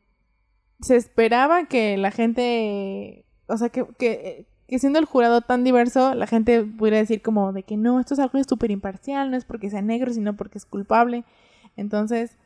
[0.81, 4.45] se esperaba que la gente, o sea, que, que,
[4.79, 8.19] siendo el jurado tan diverso, la gente pudiera decir como de que no, esto es
[8.19, 11.23] algo súper imparcial, no es porque sea negro, sino porque es culpable.
[11.75, 12.37] Entonces,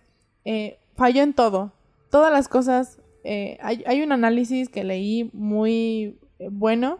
[0.45, 1.73] eh, falló en todo.
[2.09, 6.99] Todas las cosas, eh, hay, hay, un análisis que leí muy eh, bueno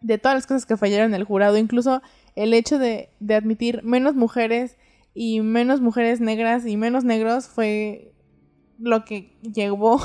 [0.00, 2.02] de todas las cosas que fallaron en el jurado, incluso
[2.36, 4.76] el hecho de, de admitir menos mujeres
[5.14, 8.12] y menos mujeres negras y menos negros fue
[8.78, 9.98] lo que llevó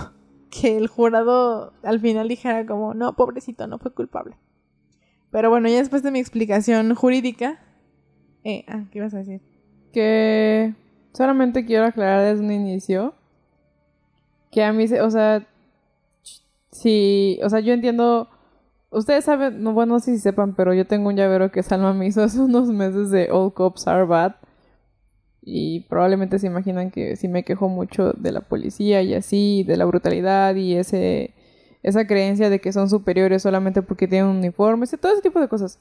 [0.51, 4.35] que el jurado al final dijera como, no, pobrecito, no fue culpable.
[5.31, 7.59] Pero bueno, ya después de mi explicación jurídica...
[8.43, 9.41] Eh, ah, ¿qué ibas a decir?
[9.93, 10.75] Que
[11.13, 13.13] solamente quiero aclarar desde un inicio
[14.51, 15.47] que a mí, o sea,
[16.71, 18.29] sí, o sea, yo entiendo...
[18.89, 21.93] Ustedes saben, no, bueno, no sé si sepan, pero yo tengo un llavero que Salma
[21.93, 24.35] me hizo hace unos meses de All Cops Are Bad.
[25.43, 29.77] Y probablemente se imaginan que si me quejo mucho de la policía y así, de
[29.77, 31.33] la brutalidad y ese
[31.83, 35.47] esa creencia de que son superiores solamente porque tienen un uniforme, todo ese tipo de
[35.47, 35.79] cosas.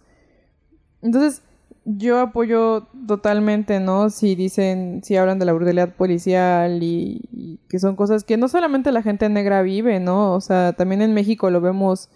[1.02, 1.42] Entonces,
[1.84, 4.10] yo apoyo totalmente, ¿no?
[4.10, 8.48] Si dicen, si hablan de la brutalidad policial y, y, que son cosas que no
[8.48, 10.34] solamente la gente negra vive, ¿no?
[10.34, 12.10] O sea, también en México lo vemos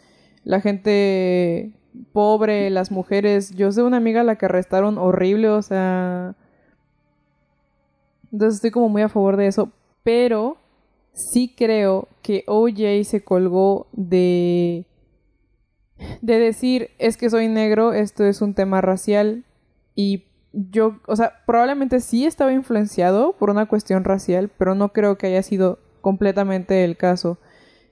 [0.45, 1.73] la gente
[2.13, 3.51] pobre, las mujeres.
[3.55, 6.37] Yo sé una amiga a la que arrestaron horrible, o sea,
[8.35, 9.71] Entonces estoy como muy a favor de eso,
[10.03, 10.57] pero
[11.13, 14.87] sí creo que OJ se colgó de
[16.21, 19.45] de decir es que soy negro, esto es un tema racial
[19.95, 25.17] y yo, o sea, probablemente sí estaba influenciado por una cuestión racial, pero no creo
[25.17, 27.39] que haya sido completamente el caso.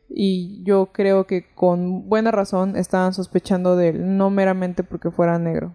[0.09, 5.39] Y yo creo que con buena razón estaban sospechando de él, no meramente porque fuera
[5.39, 5.73] negro.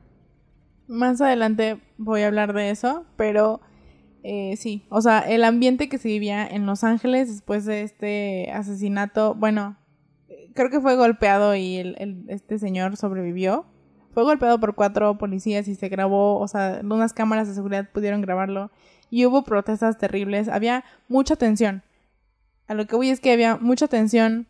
[0.88, 3.62] Más adelante voy a hablar de eso, pero
[4.30, 8.52] eh, sí, o sea, el ambiente que se vivía en Los Ángeles después de este
[8.52, 9.78] asesinato, bueno,
[10.54, 13.66] creo que fue golpeado y el, este señor sobrevivió.
[14.14, 18.20] Fue golpeado por cuatro policías y se grabó, o sea, unas cámaras de seguridad pudieron
[18.20, 18.70] grabarlo
[19.10, 21.82] y hubo protestas terribles, había mucha tensión.
[22.68, 24.48] A lo que voy es que había mucha tensión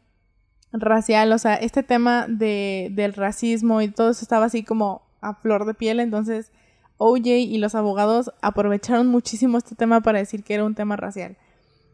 [0.72, 5.36] racial, o sea, este tema de, del racismo y todo eso estaba así como a
[5.36, 6.52] flor de piel, entonces
[6.98, 11.38] OJ y los abogados aprovecharon muchísimo este tema para decir que era un tema racial.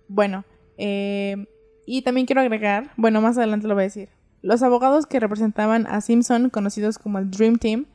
[0.08, 0.46] Bueno,
[0.78, 1.46] eh,
[1.86, 4.10] y también quiero agregar, bueno, más adelante lo voy a decir,
[4.42, 7.86] los abogados que representaban a Simpson, conocidos como el Dream Team,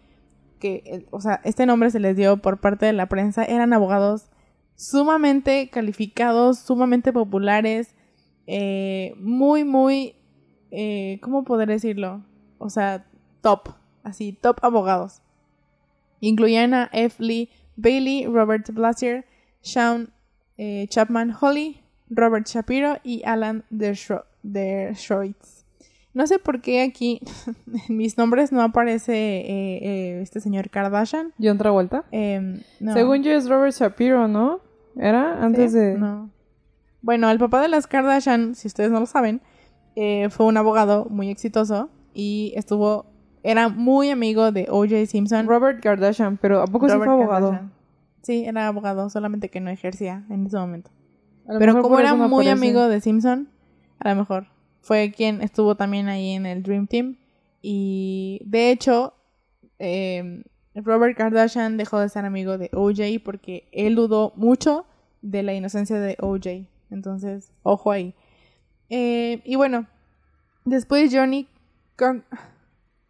[0.59, 4.31] que, o sea, este nombre se les dio por parte de la prensa, eran abogados
[4.75, 7.94] sumamente calificados, sumamente populares,
[8.47, 10.16] eh, muy, muy,
[10.71, 12.25] eh, ¿cómo poder decirlo?
[12.59, 13.07] O sea,
[13.42, 13.71] top,
[14.03, 15.21] así, top abogados.
[16.20, 17.22] Incluían a F.
[17.22, 19.24] Lee Bailey, Robert Blasier,
[19.61, 20.11] Sean
[20.57, 25.59] eh, Chapman Holly, Robert Shapiro y Alan Dershowitz.
[26.14, 27.20] No sé por qué aquí
[27.88, 31.33] en mis nombres no aparece eh, eh, este señor Kardashian.
[31.40, 32.04] ¿John Travolta?
[32.11, 34.61] Eh, Según yo es Robert Shapiro, ¿no?
[34.96, 35.44] ¿Era?
[35.44, 35.94] Antes de...
[35.94, 36.31] No.
[37.02, 39.40] Bueno, el papá de las Kardashian, si ustedes no lo saben,
[39.94, 43.07] fue un abogado muy exitoso y estuvo...
[43.42, 45.07] Era muy amigo de O.J.
[45.07, 45.46] Simpson.
[45.46, 47.61] Robert Kardashian, pero ¿a poco sí fue abogado?
[48.22, 50.90] Sí, era abogado, solamente que no ejercía en ese momento.
[51.59, 53.48] Pero como era muy amigo de Simpson,
[54.01, 54.46] a lo mejor
[54.81, 57.16] fue quien estuvo también ahí en el Dream Team.
[57.62, 59.14] Y de hecho,
[59.79, 60.42] eh,
[60.74, 64.87] Robert Kardashian dejó de ser amigo de OJ porque él dudó mucho
[65.22, 66.66] de la inocencia de OJ.
[66.90, 68.14] Entonces, ojo ahí.
[68.90, 69.87] Eh, y bueno,
[70.64, 71.48] después Johnny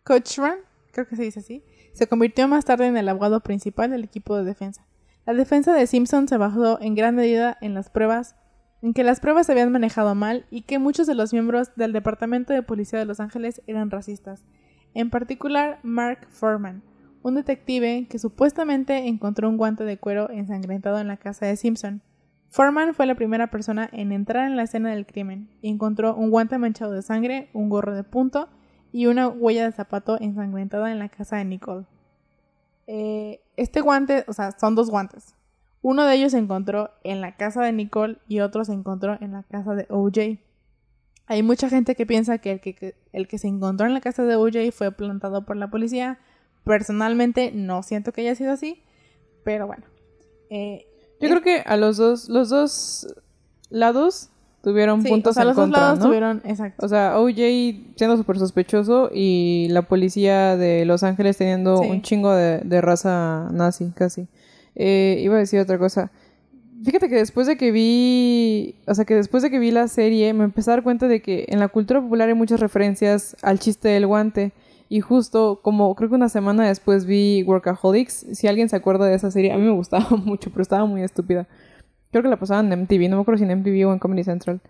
[0.09, 0.57] Cochran,
[0.91, 4.35] creo que se dice así, se convirtió más tarde en el abogado principal del equipo
[4.39, 4.87] de defensa.
[5.27, 8.35] La defensa de Simpson se basó en gran medida en las pruebas,
[8.81, 11.93] en que las pruebas se habían manejado mal y que muchos de los miembros del
[11.93, 14.47] Departamento de Policía de Los Ángeles eran racistas.
[14.95, 16.83] En particular, Mark Foreman,
[17.23, 22.01] un detective que supuestamente encontró un guante de cuero ensangrentado en la casa de Simpson.
[22.49, 26.31] Foreman fue la primera persona en entrar en la escena del crimen y encontró un
[26.31, 28.49] guante manchado de sangre, un gorro de punto
[28.93, 31.85] y una huella de zapato ensangrentada en la casa de Nicole.
[32.87, 35.35] Eh, este guante, o sea, son dos guantes.
[35.83, 39.33] Uno de ellos se encontró en la casa de Nicole y otro se encontró en
[39.33, 40.39] la casa de OJ.
[41.27, 44.25] Hay mucha gente que piensa que el que, el que se encontró en la casa
[44.25, 46.19] de OJ fue plantado por la policía.
[46.65, 48.83] Personalmente no siento que haya sido así,
[49.45, 49.85] pero bueno.
[50.51, 50.87] Eh,
[51.21, 53.15] Yo creo que a los dos, los dos
[53.69, 54.31] lados
[54.69, 56.85] tuvieron puntos o sea, los dos lados tuvieron, exacto.
[56.85, 57.35] O sea, OJ
[57.97, 63.91] siendo súper sospechoso y la policía de Los Ángeles teniendo un chingo de, raza nazi,
[63.95, 64.29] casi.
[64.75, 66.11] Eh, iba a decir otra cosa.
[66.85, 70.33] Fíjate que después de que vi, o sea, que después de que vi la serie,
[70.35, 73.59] me empecé a dar cuenta de que en la cultura popular hay muchas referencias al
[73.59, 74.53] chiste del guante.
[74.91, 79.15] Y justo como creo que una semana después vi Workaholics, si alguien se acuerda de
[79.15, 81.47] esa serie, a mí me gustaba mucho, pero estaba muy estúpida.
[82.11, 84.25] Creo que la pasaban en MTV, no me acuerdo si en MTV o en Comedy
[84.25, 84.61] Central.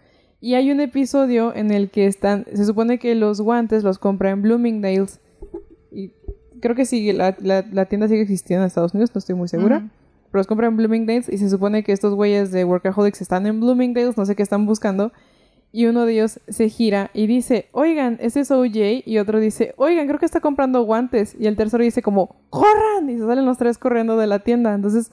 [0.41, 4.31] Y hay un episodio en el que están, se supone que los guantes los compra
[4.31, 5.21] en Bloomingdale's.
[5.91, 6.13] Y
[6.61, 9.89] creo que sí, la, la, tienda sigue existiendo en Estados Unidos, no estoy muy segura.
[10.31, 13.61] Pero los compra en Bloomingdale's y se supone que estos güeyes de Workaholics están en
[13.61, 15.13] Bloomingdale's, no sé qué están buscando.
[15.71, 19.03] Y uno de ellos se gira y dice, oigan, ese es OJ.
[19.05, 21.37] Y otro dice, oigan, creo que está comprando guantes.
[21.39, 23.11] Y el tercero dice como, corran.
[23.11, 24.75] Y se salen los tres corriendo de la tienda.
[24.75, 25.11] Entonces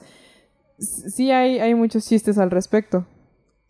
[0.78, 3.06] sí hay, hay muchos chistes al respecto.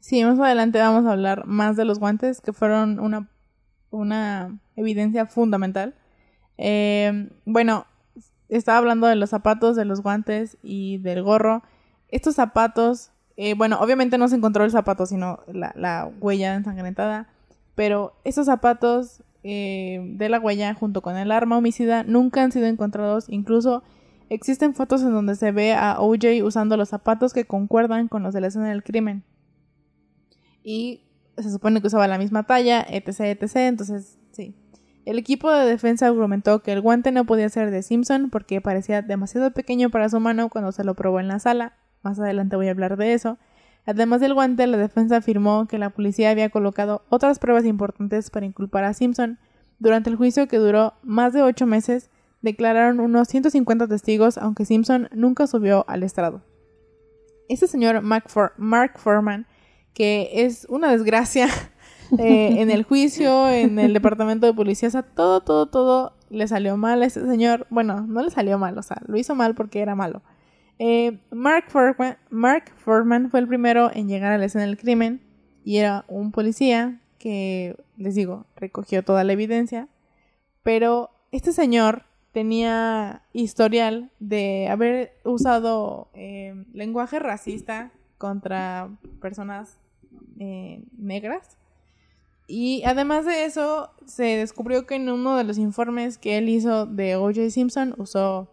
[0.01, 3.29] Sí, más adelante vamos a hablar más de los guantes, que fueron una,
[3.90, 5.95] una evidencia fundamental.
[6.59, 7.87] Eh, bueno,
[8.49, 11.62] estaba hablando de los zapatos, de los guantes y del gorro.
[12.09, 17.29] Estos zapatos, eh, bueno, obviamente no se encontró el zapato, sino la, la huella ensangrentada.
[17.75, 22.66] Pero estos zapatos eh, de la huella junto con el arma homicida nunca han sido
[22.66, 23.83] encontrados, incluso
[24.29, 28.35] Existen fotos en donde se ve a OJ usando los zapatos que concuerdan con los
[28.35, 29.25] de la escena del crimen.
[30.65, 31.05] Y
[31.39, 33.57] se supone que usaba la misma talla, etc, etc.
[33.57, 34.55] Entonces, sí.
[35.05, 39.03] El equipo de defensa argumentó que el guante no podía ser de Simpson porque parecía
[39.03, 41.75] demasiado pequeño para su mano cuando se lo probó en la sala.
[42.03, 43.39] Más adelante voy a hablar de eso.
[43.85, 48.47] Además del guante, la defensa afirmó que la policía había colocado otras pruebas importantes para
[48.47, 49.39] inculpar a Simpson.
[49.79, 52.11] Durante el juicio, que duró más de ocho meses,
[52.47, 56.43] declararon unos 150 testigos, aunque Simpson nunca subió al estrado.
[57.49, 59.47] Este señor Mark Foreman,
[59.93, 61.49] que es una desgracia
[62.19, 66.47] eh, en el juicio, en el departamento de policía, o sea, todo, todo, todo le
[66.47, 67.67] salió mal a ese señor.
[67.69, 70.23] Bueno, no le salió mal, o sea, lo hizo mal porque era malo.
[70.79, 75.21] Eh, Mark, Foreman, Mark fue el primero en llegar a la escena del crimen
[75.65, 79.89] y era un policía que, les digo, recogió toda la evidencia.
[80.63, 82.06] Pero este señor
[82.37, 88.90] tenía historial de haber usado eh, lenguaje racista contra
[89.22, 89.79] personas
[90.38, 91.57] eh, negras.
[92.46, 96.85] Y además de eso, se descubrió que en uno de los informes que él hizo
[96.85, 97.49] de O.J.
[97.49, 98.53] Simpson usó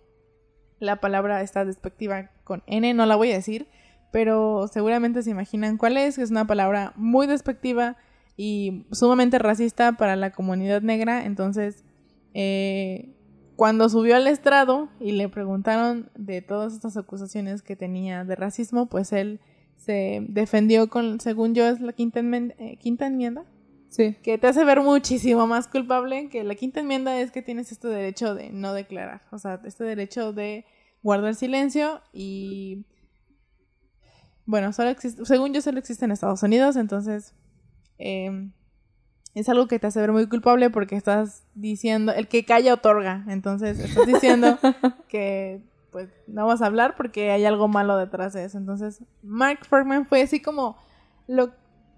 [0.80, 3.68] la palabra esta despectiva con N, no la voy a decir,
[4.14, 7.98] pero seguramente se imaginan cuál es, que es una palabra muy despectiva
[8.38, 11.26] y sumamente racista para la comunidad negra.
[11.26, 11.84] Entonces,
[12.34, 13.13] eh,
[13.56, 18.88] cuando subió al estrado y le preguntaron de todas estas acusaciones que tenía de racismo,
[18.88, 19.40] pues él
[19.78, 23.46] se defendió con, según yo, es la quinta, enmienda, eh, quinta enmienda.
[23.90, 24.16] Sí.
[24.24, 27.88] Que te hace ver muchísimo más culpable que la quinta enmienda es que tienes este
[27.88, 29.22] derecho de no declarar.
[29.32, 30.66] O sea, este derecho de
[31.04, 32.86] guardar silencio y...
[34.46, 37.36] Bueno, solo existe, según yo solo existe en Estados Unidos, entonces...
[38.00, 38.50] Eh,
[39.36, 43.26] es algo que te hace ver muy culpable porque estás diciendo, el que calla otorga,
[43.28, 44.60] entonces estás diciendo
[45.08, 48.58] que pues no vas a hablar porque hay algo malo detrás de eso.
[48.58, 50.76] Entonces, Mark Fergman fue así como
[51.28, 51.52] lo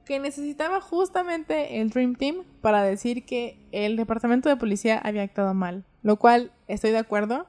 [0.05, 5.53] que necesitaba justamente el Dream Team para decir que el departamento de policía había actuado
[5.53, 7.47] mal, lo cual estoy de acuerdo.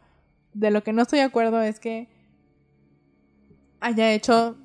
[0.54, 2.08] De lo que no estoy de acuerdo es que
[3.80, 4.56] haya hecho,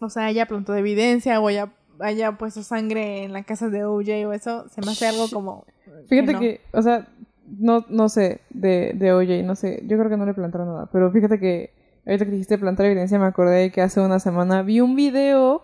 [0.00, 3.84] o sea, haya plantado de evidencia o haya haya puesto sangre en la casa de
[3.84, 5.64] OJ o eso, se me hace algo como...
[6.08, 7.08] Fíjate que, o sea,
[7.46, 10.88] no, no sé de, de OJ, no sé, yo creo que no le plantaron nada,
[10.92, 11.72] pero fíjate que
[12.06, 15.62] ahorita que dijiste plantar evidencia me acordé que hace una semana vi un video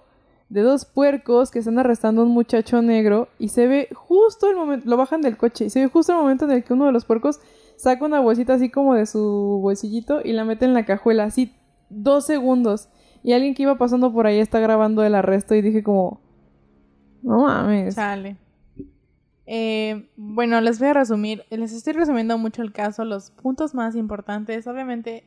[0.49, 4.57] de dos puercos que están arrestando a un muchacho negro y se ve justo el
[4.57, 6.87] momento, lo bajan del coche y se ve justo el momento en el que uno
[6.87, 7.41] de los puercos
[7.77, 11.55] saca una bolsita así como de su bolsillito y la mete en la cajuela, así
[11.89, 12.89] dos segundos.
[13.23, 16.21] Y alguien que iba pasando por ahí está grabando el arresto y dije como,
[17.23, 17.95] no mames.
[17.95, 18.37] Sale.
[19.47, 23.97] Eh, bueno, les voy a resumir, les estoy resumiendo mucho el caso, los puntos más
[23.97, 24.67] importantes.
[24.67, 25.25] Obviamente,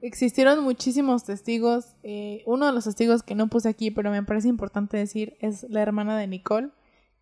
[0.00, 1.96] existieron muchísimos testigos.
[2.02, 5.66] Eh, uno de los testigos que no puse aquí, pero me parece importante decir, es
[5.68, 6.70] la hermana de Nicole.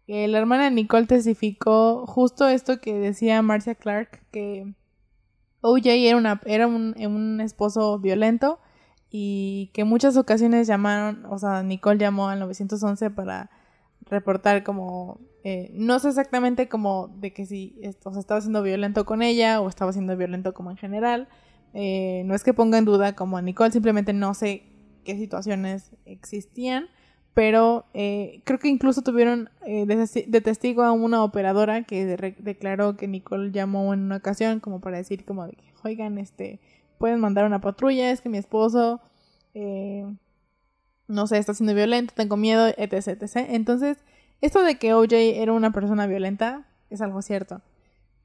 [0.07, 4.75] Eh, la hermana de Nicole testificó justo esto que decía Marcia Clark, que
[5.63, 8.59] OJ era, era un esposo violento
[9.17, 13.49] y que muchas ocasiones llamaron, o sea, Nicole llamó al 911 para
[14.11, 19.07] reportar como, eh, no sé exactamente como de que si o sea, estaba siendo violento
[19.07, 21.29] con ella o estaba siendo violento como en general.
[21.75, 24.65] Eh, no es que ponga en duda como a Nicole, simplemente no sé
[25.05, 26.89] qué situaciones existían,
[27.35, 32.05] pero eh, creo que incluso tuvieron de, testigo a una operadora que
[32.41, 36.59] declaró que Nicole llamó en una ocasión como para decir como de que, oigan, este
[37.05, 38.99] pueden mandar una patrulla, es que mi esposo,
[39.53, 40.11] eh,
[41.07, 43.47] no sé, está siendo violento, tengo miedo, etc, etc.
[43.51, 43.99] Entonces,
[44.41, 47.61] esto de que OJ era una persona violenta es algo cierto.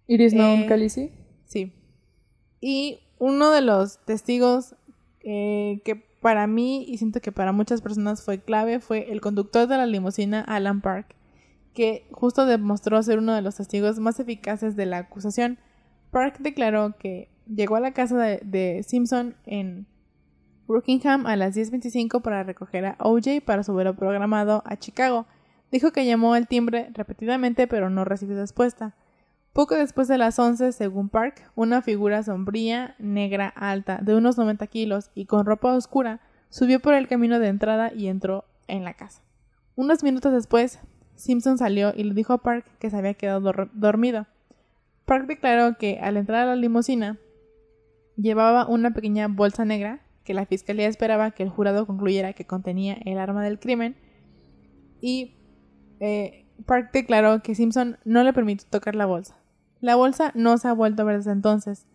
[0.08, 1.12] ¿Iris known eh,
[1.46, 1.74] Sí.
[2.62, 4.78] Y uno de los testigos
[5.26, 9.68] eh, que para mí y siento que para muchas personas fue clave fue el conductor
[9.68, 11.18] de la limusina Alan Park,
[11.74, 15.60] que justo demostró ser uno de los testigos más eficaces de la acusación.
[16.12, 19.88] Park declaró que llegó a la casa de, Simpson en
[20.68, 25.26] Brookingham a las 10.25 para recoger a OJ para su vuelo programado a Chicago.
[25.72, 28.96] Dijo que llamó al timbre repetidamente pero no recibió respuesta.
[29.54, 34.68] Poco después de las 11, según Park, una figura sombría, negra, alta, de unos 90
[34.68, 38.94] kilos y con ropa oscura, subió por el camino de entrada y entró en la
[38.94, 39.22] casa.
[39.76, 40.80] Unos minutos después,
[41.16, 44.28] Simpson salió y le dijo a Park que se había quedado dormido.
[45.06, 47.18] Park declaró que al entrar a la limusina,
[48.20, 52.98] Llevaba una pequeña bolsa negra que la fiscalía esperaba que el jurado concluyera que contenía
[53.06, 53.96] el arma del crimen
[55.02, 55.36] y
[56.00, 59.38] eh, Park declaró que Simpson no le permitió tocar la bolsa.
[59.80, 61.88] La bolsa no se ha vuelto a ver desde entonces.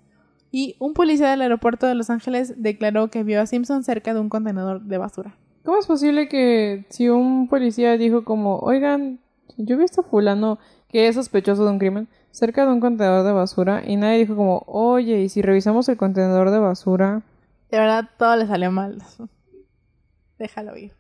[0.51, 4.21] Y un policía del aeropuerto de Los Ángeles declaró que vio a Simpson cerca de
[4.21, 5.37] un contenedor de basura.
[5.65, 9.21] ¿Cómo es posible que si un policía dijo como, oigan,
[9.57, 10.59] yo he visto a fulano
[10.89, 14.35] que es sospechoso de un crimen, cerca de un contenedor de basura y nadie dijo
[14.35, 17.23] como, oye, ¿y si revisamos el contenedor de basura?
[17.71, 19.01] De verdad, todo le salió mal.
[20.39, 20.93] déjalo ir.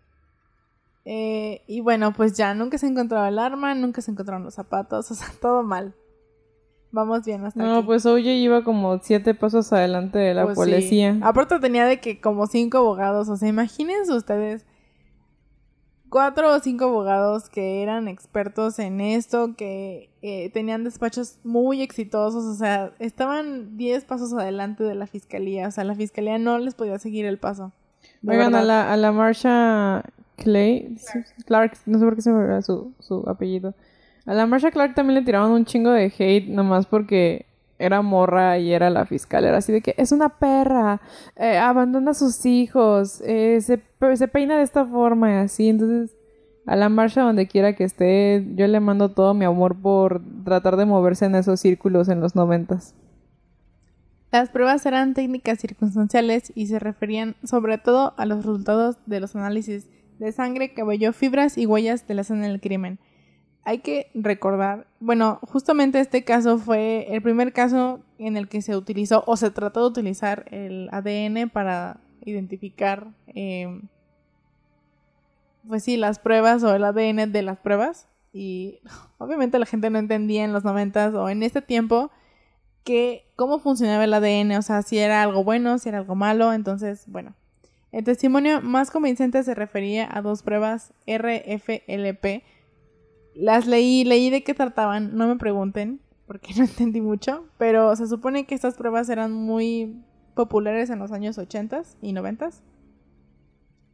[1.04, 5.10] Eh, y bueno, pues ya nunca se encontró el arma, nunca se encontraron los zapatos,
[5.10, 5.94] o sea, todo mal.
[6.92, 11.18] Vamos bien hasta no, pues Oye iba como siete pasos adelante de la pues policía.
[11.22, 14.64] Aparte tenía de que como cinco abogados, o sea, imagínense ustedes
[16.08, 22.46] cuatro o cinco abogados que eran expertos en esto, que eh, tenían despachos muy exitosos,
[22.46, 26.74] o sea, estaban diez pasos adelante de la fiscalía, o sea, la fiscalía no les
[26.74, 27.72] podía seguir el paso.
[28.26, 30.02] Oigan, a la, a la Marsha
[30.36, 30.96] Clay,
[31.44, 31.76] Clark.
[31.84, 33.74] no sé por qué se me su, su apellido.
[34.24, 37.44] A la Marsha Clark también le tiraban un chingo de hate, nomás porque
[37.78, 39.44] era morra y era la fiscal.
[39.44, 41.02] Era así de que es una perra,
[41.36, 43.78] eh, abandona a sus hijos, eh, se,
[44.16, 45.68] se, peina de esta forma y así.
[45.68, 46.16] Entonces,
[46.66, 50.76] a la marcha donde quiera que esté, yo le mando todo mi amor por tratar
[50.76, 52.94] de moverse en esos círculos en los noventas.
[54.32, 59.36] Las pruebas eran técnicas circunstanciales y se referían sobre todo a los resultados de los
[59.36, 59.88] análisis
[60.18, 62.98] de sangre, cabello, fibras y huellas de la escena del crimen
[63.64, 68.76] hay que recordar, bueno, justamente este caso fue el primer caso en el que se
[68.76, 73.88] utilizó o se trató de utilizar el ADN para identificar, em,
[75.66, 78.08] pues sí, las pruebas o el ADN de las pruebas.
[78.32, 78.80] Y
[79.18, 82.10] obviamente la gente no entendía en los noventas o en este tiempo
[82.82, 86.52] que cómo funcionaba el ADN, o sea, si era algo bueno, si era algo malo.
[86.52, 87.34] Entonces, bueno,
[87.92, 92.42] el testimonio más convincente se refería a dos pruebas RFLP
[93.34, 98.06] las leí, leí de qué trataban, no me pregunten, porque no entendí mucho, pero se
[98.06, 100.02] supone que estas pruebas eran muy
[100.34, 102.50] populares en los años 80 y 90,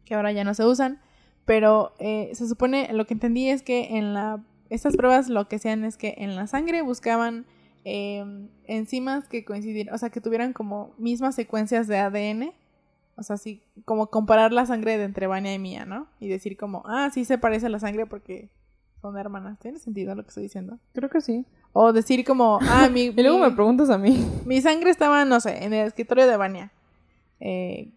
[0.04, 1.00] que ahora ya no se usan,
[1.44, 5.56] pero eh, se supone, lo que entendí es que en la, estas pruebas lo que
[5.56, 7.46] hacían es que en la sangre buscaban
[7.84, 12.52] em, enzimas que coincidieran, o sea, que tuvieran como mismas secuencias de ADN,
[13.16, 16.06] o sea, así como comparar la sangre de entre Vania y mía, ¿no?
[16.20, 18.48] Y decir como, ah, sí se parece a la sangre porque
[19.00, 19.58] son hermanas.
[19.58, 20.78] ¿Tiene sentido lo que estoy diciendo?
[20.92, 21.46] Creo que sí.
[21.72, 23.00] O decir como, ah, mi...
[23.16, 24.26] y luego me preguntas a mí.
[24.44, 26.72] Mi sangre estaba, no sé, en el escritorio de Vania.
[27.40, 27.92] Eh,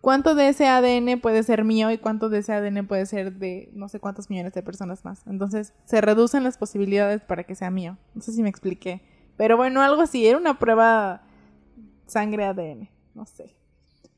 [0.00, 3.70] ¿Cuánto de ese ADN puede ser mío y cuánto de ese ADN puede ser de
[3.74, 5.22] no sé cuántos millones de personas más?
[5.26, 7.98] Entonces, se reducen las posibilidades para que sea mío.
[8.14, 9.02] No sé si me expliqué.
[9.36, 10.26] Pero bueno, algo así.
[10.26, 11.22] Era una prueba
[12.06, 12.88] sangre ADN.
[13.14, 13.54] No sé.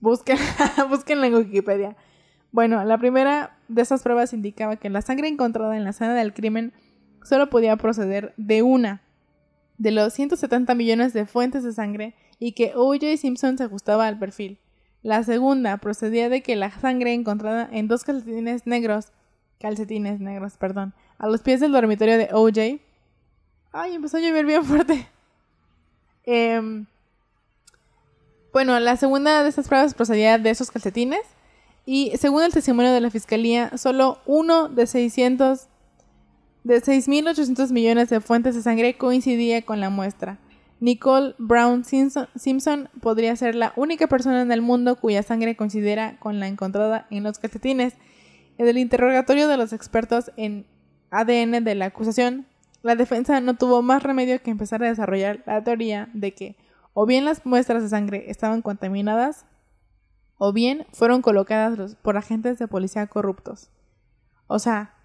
[0.00, 0.38] Busquen,
[0.88, 1.96] búsquenla en Wikipedia.
[2.52, 6.32] Bueno, la primera de esas pruebas indicaba que la sangre encontrada en la escena del
[6.34, 6.72] crimen
[7.24, 9.02] solo podía proceder de una
[9.78, 13.16] de los 170 millones de fuentes de sangre y que O.J.
[13.16, 14.58] Simpson se ajustaba al perfil.
[15.02, 19.08] La segunda procedía de que la sangre encontrada en dos calcetines negros,
[19.58, 22.78] calcetines negros, perdón, a los pies del dormitorio de O.J.
[23.72, 25.08] Ay, empezó a llover bien fuerte.
[26.24, 26.86] Em,
[28.52, 31.22] bueno, la segunda de estas pruebas procedía de esos calcetines
[31.84, 35.66] y según el testimonio de la fiscalía, solo uno de 600
[36.64, 40.38] de 6.800 millones de fuentes de sangre coincidía con la muestra.
[40.82, 46.40] Nicole Brown Simpson podría ser la única persona en el mundo cuya sangre coincidiera con
[46.40, 47.94] la encontrada en los calcetines.
[48.58, 50.66] En el interrogatorio de los expertos en
[51.12, 52.48] ADN de la acusación,
[52.82, 56.56] la defensa no tuvo más remedio que empezar a desarrollar la teoría de que
[56.94, 59.46] o bien las muestras de sangre estaban contaminadas
[60.36, 63.70] o bien fueron colocadas por agentes de policía corruptos.
[64.48, 64.96] O sea,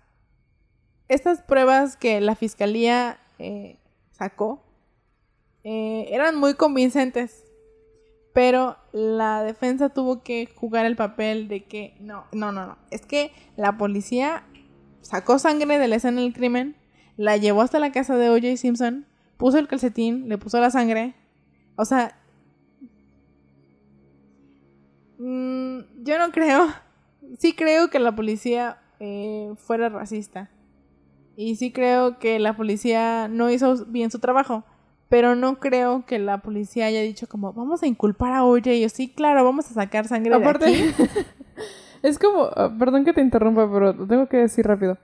[1.07, 3.77] estas pruebas que la fiscalía eh,
[4.11, 4.66] sacó
[5.69, 7.43] eh, eran muy convincentes,
[8.33, 13.05] pero la defensa tuvo que jugar el papel de que no, no, no, no, es
[13.05, 14.43] que la policía
[15.01, 16.75] sacó sangre de la escena del crimen,
[17.17, 18.57] la llevó hasta la casa de O.J.
[18.57, 19.05] Simpson,
[19.37, 21.15] puso el calcetín, le puso la sangre,
[21.75, 22.15] o sea,
[25.17, 26.67] Mm, yo no creo.
[27.39, 30.49] Sí creo que la policía eh, fuera racista.
[31.35, 34.63] Y sí creo que la policía no hizo bien su trabajo.
[35.09, 38.81] Pero no creo que la policía haya dicho como, vamos a inculpar a Oye.
[38.81, 41.03] yo, sí, claro, vamos a sacar sangre Aparte, de aquí.
[42.03, 44.97] es como, ah, perdón que te interrumpa, pero lo tengo que decir rápido.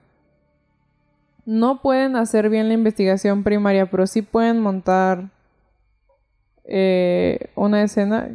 [1.45, 5.29] No pueden hacer bien la investigación primaria, pero sí pueden montar
[6.65, 8.29] eh, una escena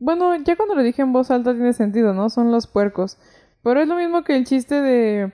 [0.00, 2.30] bueno, ya cuando lo dije en voz alta tiene sentido, ¿no?
[2.30, 3.18] Son los puercos.
[3.62, 5.32] Pero es lo mismo que el chiste de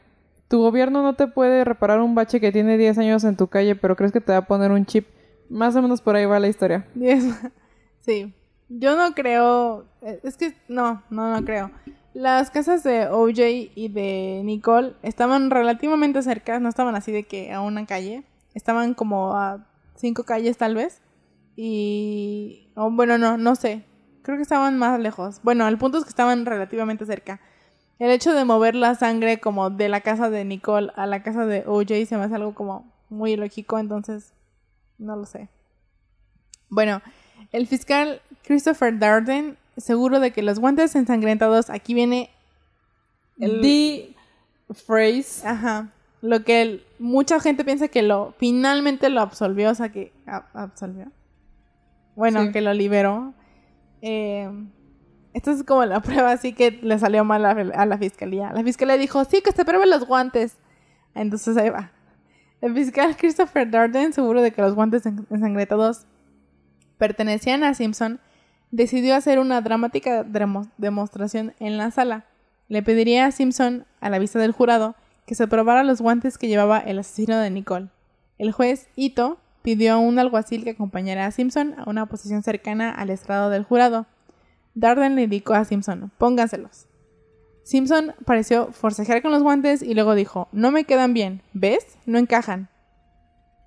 [0.49, 3.77] tu gobierno no te puede reparar un bache que tiene 10 años en tu calle,
[3.77, 5.07] pero crees que te va a poner un chip.
[5.49, 6.87] Más o menos por ahí va la historia.
[8.01, 8.33] Sí.
[8.69, 9.85] Yo no creo.
[10.01, 11.73] Eh, es que no, no, no creo.
[12.15, 17.53] Las casas de OJ y de Nicole estaban relativamente cerca, no estaban así de que
[17.53, 18.23] a una calle.
[18.55, 19.67] Estaban como a
[19.97, 21.03] cinco calles tal vez.
[21.57, 22.69] Y.
[22.77, 23.85] bueno, no, no sé.
[24.23, 25.41] Creo que estaban más lejos.
[25.43, 27.41] Bueno, el punto es que estaban relativamente cerca.
[27.99, 31.45] el hecho de mover la sangre como de la casa de Nicole a la casa
[31.45, 34.33] de OJ se me hace algo como muy lógico, entonces
[34.99, 35.49] no lo sé.
[36.69, 37.03] Bueno,
[37.53, 42.31] el fiscal Christopher Darden, seguro de que los guantes ensangrentados, aquí viene
[43.39, 43.61] el...
[43.61, 44.15] The
[44.75, 45.47] phrase.
[45.47, 45.93] Ajá.
[46.23, 50.13] Lo que mucha gente piensa que lo finalmente lo absolvió, o sea que
[50.55, 51.13] absolvió.
[52.17, 53.35] Bueno, que lo liberó.
[54.03, 54.51] Eh,
[55.35, 58.53] esto es como la prueba así que le salió mal a, la fiscalía.
[58.53, 60.57] La fiscalía dijo, sí, que se prueben los guantes.
[61.15, 61.93] Entonces ahí va.
[62.61, 66.07] El fiscal Christopher Darden, seguro de que los guantes ensangrentados
[66.97, 68.21] pertenecían a Simpson,
[68.71, 72.25] decidió hacer una dramática demostración en la sala.
[72.69, 74.97] Le pediría a Simpson, a la vista del jurado,
[75.27, 77.89] que se probara los guantes que llevaba el asesino de Nicole.
[78.39, 82.91] El juez Ito pidió a un alguacil que acompañara a Simpson a una posición cercana
[82.91, 84.07] al estrado del jurado.
[84.75, 86.86] Darden le indicó a Simpson, póngaselos.
[87.67, 91.99] Simpson pareció forcejear con los guantes y luego dijo, no me quedan bien, ¿ves?
[92.07, 92.69] No encajan.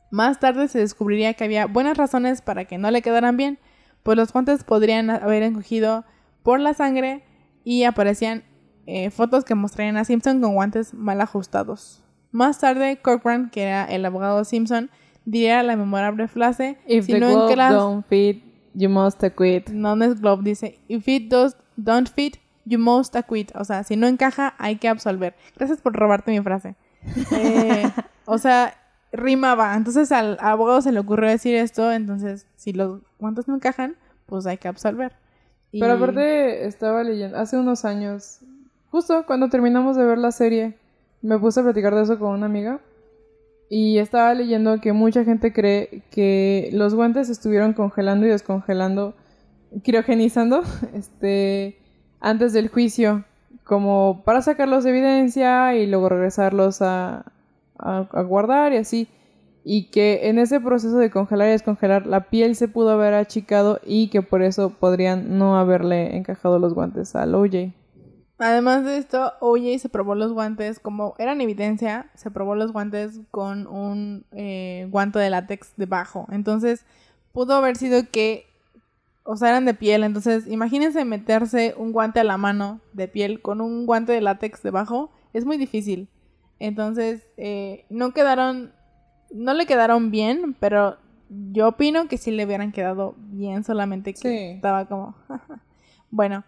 [0.09, 3.59] Más tarde se descubriría que había buenas razones para que no le quedaran bien,
[4.03, 6.05] pues los guantes podrían haber encogido
[6.43, 7.25] por la sangre
[7.65, 8.45] y aparecían
[8.85, 12.01] eh, fotos que mostrarían a Simpson con guantes mal ajustados.
[12.31, 14.89] Más tarde, Cochran, que era el abogado de Simpson,
[15.25, 19.69] diría la memorable frase: If the no glove don't fit, you must acquit.
[19.71, 22.37] No, no es glove, dice: If it does, don't fit,
[22.69, 23.51] you must acquit.
[23.55, 25.35] O sea, si no encaja, hay que absolver.
[25.57, 26.75] Gracias por robarte mi frase.
[27.31, 27.89] Eh,
[28.25, 28.75] o sea,
[29.11, 29.75] rimaba.
[29.75, 31.91] Entonces al abogado se le ocurrió decir esto.
[31.91, 33.95] Entonces, si los guantes no encajan,
[34.25, 35.13] pues hay que absolver.
[35.71, 38.39] Pero aparte, estaba leyendo, hace unos años,
[38.89, 40.77] justo cuando terminamos de ver la serie,
[41.21, 42.79] me puse a platicar de eso con una amiga.
[43.69, 49.13] Y estaba leyendo que mucha gente cree que los guantes estuvieron congelando y descongelando,
[49.83, 50.63] criogenizando,
[50.95, 51.77] este,
[52.19, 53.25] antes del juicio,
[53.63, 57.25] como para sacarlos de evidencia y luego regresarlos a,
[57.77, 59.07] a, guardar y así.
[59.63, 63.79] Y que en ese proceso de congelar y descongelar la piel se pudo haber achicado
[63.85, 67.73] y que por eso podrían no haberle encajado los guantes al OJ.
[68.39, 73.19] Además de esto, OJ se probó los guantes, como eran evidencia, se probó los guantes
[73.31, 76.25] con un eh, guante de látex debajo.
[76.31, 76.85] Entonces,
[77.33, 78.45] pudo haber sido que,
[79.31, 80.03] o sea, eran de piel.
[80.03, 84.63] Entonces, imagínense meterse un guante a la mano de piel con un guante de látex
[84.63, 85.11] debajo.
[85.33, 86.09] Es muy difícil.
[86.57, 88.73] Entonces, eh, no quedaron,
[89.31, 90.97] no le quedaron bien, pero
[91.51, 95.13] yo opino que sí le hubieran quedado bien, solamente que estaba como...
[96.09, 96.43] bueno.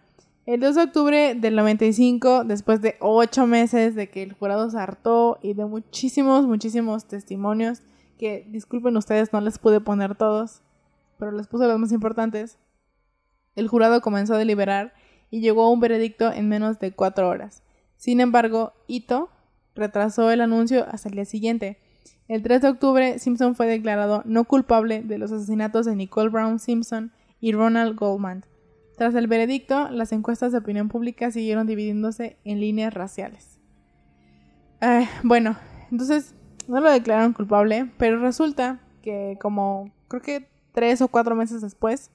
[0.47, 4.79] El 2 de octubre del 95, después de ocho meses de que el jurado se
[4.79, 7.83] hartó y de muchísimos, muchísimos testimonios,
[8.17, 10.63] que disculpen ustedes, no les pude poner todos,
[11.19, 12.57] pero les puse los más importantes,
[13.55, 14.93] el jurado comenzó a deliberar
[15.29, 17.63] y llegó a un veredicto en menos de cuatro horas.
[17.97, 19.29] Sin embargo, Ito
[19.75, 21.79] retrasó el anuncio hasta el día siguiente.
[22.27, 26.59] El 3 de octubre, Simpson fue declarado no culpable de los asesinatos de Nicole Brown
[26.59, 28.45] Simpson y Ronald Goldman
[29.01, 33.57] tras el veredicto, las encuestas de opinión pública siguieron dividiéndose en líneas raciales.
[35.23, 35.57] Bueno,
[35.89, 36.35] entonces
[36.67, 42.11] no lo declararon culpable, pero resulta que como creo que tres o cuatro meses después,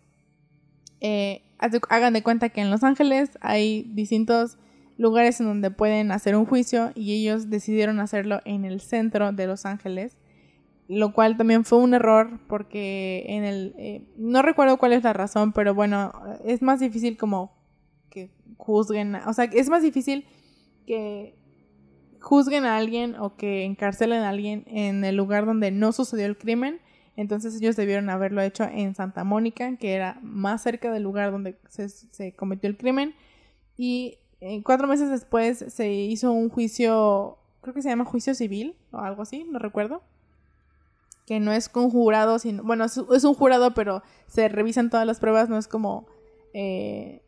[1.08, 1.42] eh,
[1.88, 4.58] hagan de cuenta que en Los Ángeles hay distintos
[4.98, 9.46] lugares en donde pueden hacer un juicio y ellos decidieron hacerlo en el centro de
[9.46, 10.18] Los Ángeles
[10.88, 15.12] lo cual también fue un error porque en el eh, no recuerdo cuál es la
[15.12, 16.12] razón pero bueno
[16.44, 17.52] es más difícil como
[18.10, 20.26] que juzguen o sea es más difícil
[20.86, 21.36] que
[22.20, 26.36] juzguen a alguien o que encarcelen a alguien en el lugar donde no sucedió el
[26.36, 26.80] crimen
[27.16, 31.56] entonces ellos debieron haberlo hecho en Santa Mónica que era más cerca del lugar donde
[31.68, 33.14] se, se cometió el crimen
[33.76, 38.76] y eh, cuatro meses después se hizo un juicio creo que se llama juicio civil
[38.92, 40.02] o algo así no recuerdo
[41.26, 45.18] que no es con jurado, sino, bueno, es, un jurado, pero se revisan todas las
[45.18, 46.06] pruebas, no es como,
[46.54, 47.20] eh,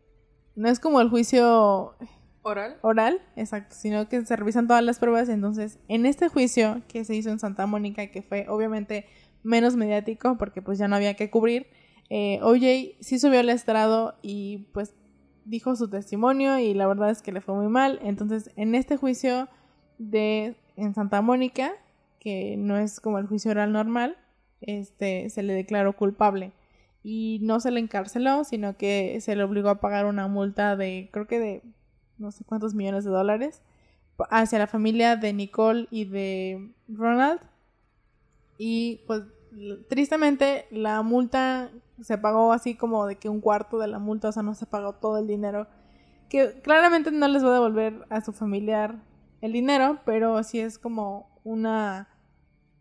[0.54, 1.94] no es como el juicio
[2.42, 2.78] oral.
[2.82, 5.28] Oral, exacto, sino que se revisan todas las pruebas.
[5.28, 9.04] Entonces, en este juicio que se hizo en Santa Mónica, que fue obviamente
[9.42, 11.66] menos mediático, porque pues ya no había que cubrir,
[12.10, 14.94] eh, OJ sí subió al estrado y pues
[15.44, 17.98] dijo su testimonio y la verdad es que le fue muy mal.
[18.02, 19.48] Entonces, en este juicio
[19.98, 21.72] de en Santa Mónica,
[22.20, 24.16] que no es como el juicio oral normal,
[24.60, 26.52] este, se le declaró culpable.
[27.02, 31.08] Y no se le encarceló, sino que se le obligó a pagar una multa de,
[31.12, 31.62] creo que de
[32.18, 33.62] no sé cuántos millones de dólares,
[34.30, 37.40] hacia la familia de Nicole y de Ronald.
[38.58, 39.22] Y pues
[39.88, 41.70] tristemente la multa
[42.02, 44.66] se pagó así como de que un cuarto de la multa, o sea, no se
[44.66, 45.66] pagó todo el dinero
[46.28, 49.02] que claramente no les va a devolver a su familiar
[49.40, 52.08] el dinero, pero sí es como una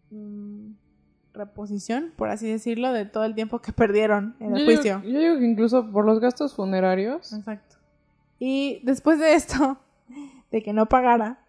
[0.10, 0.72] mm,
[1.34, 5.02] reposición, por así decirlo, de todo el tiempo que perdieron en el juicio.
[5.04, 7.34] yo digo que incluso por los gastos funerarios.
[7.34, 7.78] Exacto.
[8.40, 9.80] Y después de esto,
[10.52, 11.46] de que no pagara,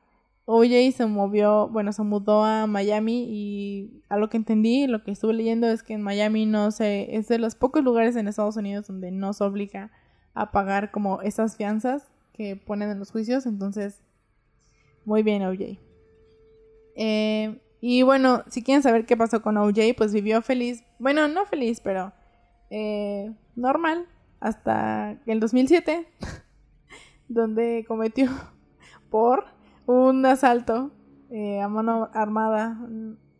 [0.50, 5.10] OJ se movió, bueno, se mudó a Miami y a lo que entendí, lo que
[5.10, 8.56] estuve leyendo es que en Miami no se, es de los pocos lugares en Estados
[8.56, 9.90] Unidos donde no se obliga
[10.32, 14.02] a pagar como esas fianzas que ponen en los juicios, entonces,
[15.04, 15.78] muy bien OJ.
[16.96, 21.44] Eh, y bueno, si quieren saber qué pasó con OJ, pues vivió feliz, bueno, no
[21.44, 22.14] feliz, pero
[22.70, 24.06] eh, normal,
[24.40, 26.08] hasta el 2007,
[27.28, 28.30] donde cometió
[29.10, 29.57] por
[29.88, 30.90] un asalto
[31.30, 32.78] eh, a mano armada.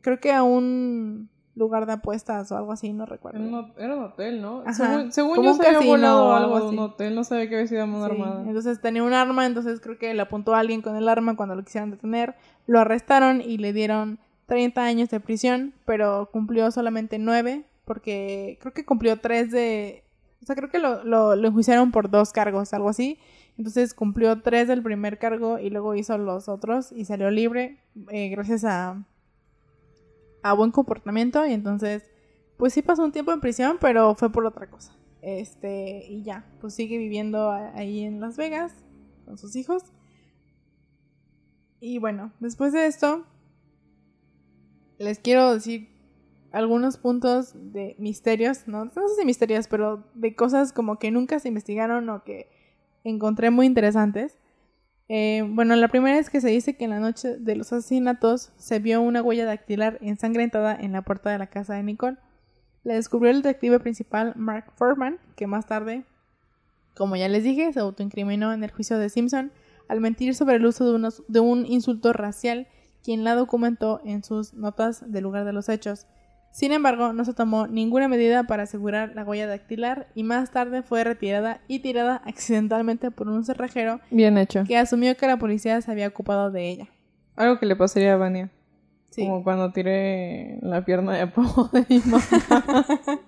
[0.00, 3.38] Creo que a un lugar de apuestas o algo así, no recuerdo.
[3.76, 4.62] Era un, hotel, ¿no?
[5.10, 7.86] Según, yo se había volado algo de un hotel, no sabía que había sido a
[7.86, 8.44] mano armada.
[8.46, 11.54] Entonces tenía un arma, entonces creo que le apuntó a alguien con el arma cuando
[11.54, 12.36] lo quisieron detener.
[12.66, 18.72] Lo arrestaron y le dieron 30 años de prisión, pero cumplió solamente 9 porque creo
[18.72, 20.04] que cumplió 3 de...
[20.42, 23.18] O sea, creo que lo, lo, lo enjuiciaron por dos cargos, algo así.
[23.58, 27.80] Entonces cumplió tres del primer cargo y luego hizo los otros y salió libre
[28.10, 29.04] eh, gracias a,
[30.42, 31.44] a buen comportamiento.
[31.44, 32.08] Y entonces,
[32.56, 34.96] pues sí pasó un tiempo en prisión, pero fue por otra cosa.
[35.22, 38.72] Este, y ya, pues sigue viviendo ahí en Las Vegas
[39.24, 39.82] con sus hijos.
[41.80, 43.26] Y bueno, después de esto,
[44.98, 45.88] les quiero decir
[46.52, 51.40] algunos puntos de misterios, no, no sé si misterios, pero de cosas como que nunca
[51.40, 52.48] se investigaron o que
[53.04, 54.38] encontré muy interesantes.
[55.08, 58.52] Eh, bueno, la primera es que se dice que en la noche de los asesinatos
[58.56, 62.18] se vio una huella dactilar ensangrentada en la puerta de la casa de Nicole.
[62.84, 66.04] La descubrió el detective principal Mark Furman, que más tarde,
[66.94, 69.52] como ya les dije, se autoincriminó en el juicio de Simpson
[69.88, 72.66] al mentir sobre el uso de, de un insulto racial,
[73.02, 76.06] quien la documentó en sus notas del lugar de los hechos.
[76.50, 80.82] Sin embargo, no se tomó ninguna medida para asegurar la huella dactilar y más tarde
[80.82, 84.64] fue retirada y tirada accidentalmente por un cerrajero Bien hecho.
[84.66, 86.88] que asumió que la policía se había ocupado de ella.
[87.36, 88.50] Algo que le pasaría a Vania.
[89.10, 89.24] Sí.
[89.24, 92.24] Como cuando tiré la pierna de apoyo de mi mamá.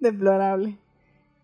[0.00, 0.78] Deplorable.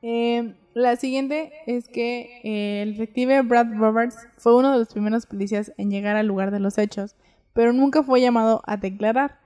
[0.02, 5.26] Eh, la siguiente es que eh, el detective Brad Roberts fue uno de los primeros
[5.26, 7.16] policías en llegar al lugar de los hechos,
[7.52, 9.38] pero nunca fue llamado a declarar.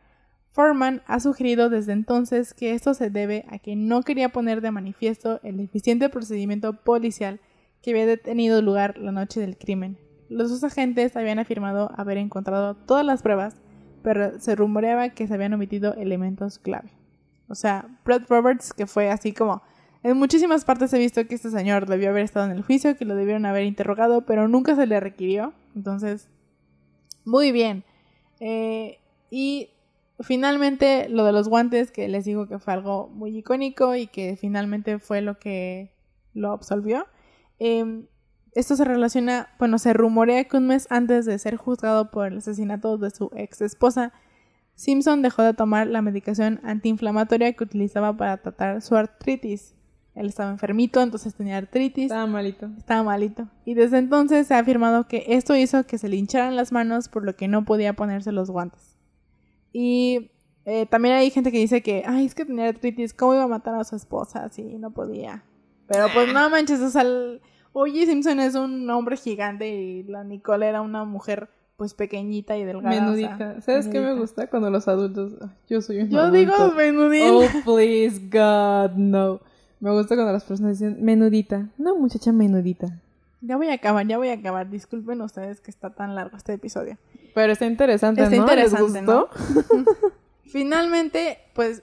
[0.53, 4.71] Foreman ha sugerido desde entonces que esto se debe a que no quería poner de
[4.71, 7.41] manifiesto el eficiente procedimiento policial
[7.81, 9.97] que había detenido lugar la noche del crimen.
[10.29, 13.63] Los dos agentes habían afirmado haber encontrado todas las pruebas,
[14.03, 16.93] pero se rumoreaba que se habían omitido elementos clave.
[17.49, 19.63] O sea, Brad Roberts, que fue así como...
[20.03, 23.05] En muchísimas partes he visto que este señor debió haber estado en el juicio, que
[23.05, 25.55] lo debieron haber interrogado, pero nunca se le requirió.
[25.77, 26.29] Entonces,
[27.25, 27.85] muy bien.
[28.41, 28.99] Eh,
[29.31, 29.71] y
[30.23, 34.37] finalmente lo de los guantes, que les digo que fue algo muy icónico y que
[34.37, 35.93] finalmente fue lo que
[36.35, 37.07] lo absolvió.
[37.59, 38.07] Em,
[38.55, 42.39] esto se relaciona, bueno, se rumorea que un mes antes de ser juzgado por el
[42.39, 44.13] asesinato de su ex esposa,
[44.75, 49.75] Simpson dejó de tomar la medicación antiinflamatoria que utilizaba para tratar su artritis.
[50.15, 52.07] Él estaba enfermito, entonces tenía artritis.
[52.07, 52.71] Estaba malito.
[52.77, 53.49] Estaba malito.
[53.65, 57.09] Y desde entonces se ha afirmado que esto hizo que se le hincharan las manos
[57.09, 58.92] por lo que no podía ponerse los guantes.
[59.73, 60.31] Y
[60.65, 63.49] eh, también hay gente que dice que, ay, es que tenía artritis, ¿cómo iba a
[63.49, 65.45] matar a su esposa si no podía?
[65.89, 67.05] Pero pues no manches, o sea,
[67.73, 72.65] Oye Simpson es un hombre gigante y la Nicole era una mujer pues pequeñita y
[72.65, 73.01] delgada.
[73.01, 73.61] Menudita.
[73.63, 75.33] ¿Sabes qué me gusta cuando los adultos...
[75.69, 77.33] Yo soy un Yo digo menudita.
[77.33, 79.41] Oh, please, God, no.
[79.81, 81.71] Me gusta cuando las personas dicen menudita.
[81.79, 83.01] No, muchacha menudita.
[83.45, 84.71] Ya voy a acabar, ya voy a acabar.
[84.71, 86.97] Disculpen ustedes que está tan largo este episodio.
[87.35, 89.29] Pero está interesante, está interesante, ¿no?
[90.45, 91.83] Finalmente, pues,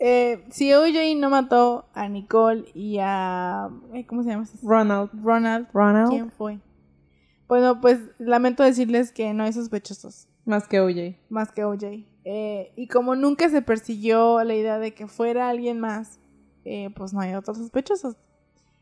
[0.00, 3.68] eh, si OJ no mató a Nicole y a...
[4.08, 4.46] ¿Cómo se llama?
[4.62, 5.10] Ronald.
[5.22, 5.68] Ronald.
[5.72, 6.10] Ronald.
[6.10, 6.58] ¿Quién fue?
[7.46, 10.28] Bueno, pues lamento decirles que no hay sospechosos.
[10.44, 11.16] Más que OJ.
[11.28, 12.04] Más que OJ.
[12.24, 16.18] Eh, y como nunca se persiguió la idea de que fuera alguien más,
[16.64, 18.16] eh, pues no hay otros sospechosos.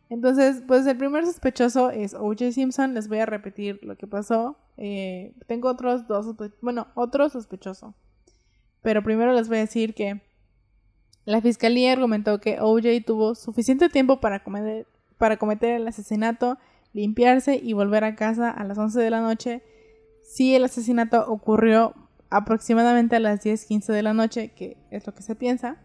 [0.09, 2.53] Entonces, pues el primer sospechoso es O.J.
[2.53, 2.95] Simpson.
[2.95, 4.57] Les voy a repetir lo que pasó.
[4.77, 7.95] Eh, tengo otros dos, bueno, otro sospechoso.
[8.83, 10.23] Pero primero les voy a decir que
[11.25, 12.89] la fiscalía argumentó que O.J.
[13.05, 14.87] tuvo suficiente tiempo para cometer,
[15.19, 16.57] para cometer el asesinato,
[16.93, 19.63] limpiarse y volver a casa a las 11 de la noche
[20.23, 21.95] si el asesinato ocurrió
[22.31, 25.79] aproximadamente a las 10:15 de la noche, que es lo que se piensa.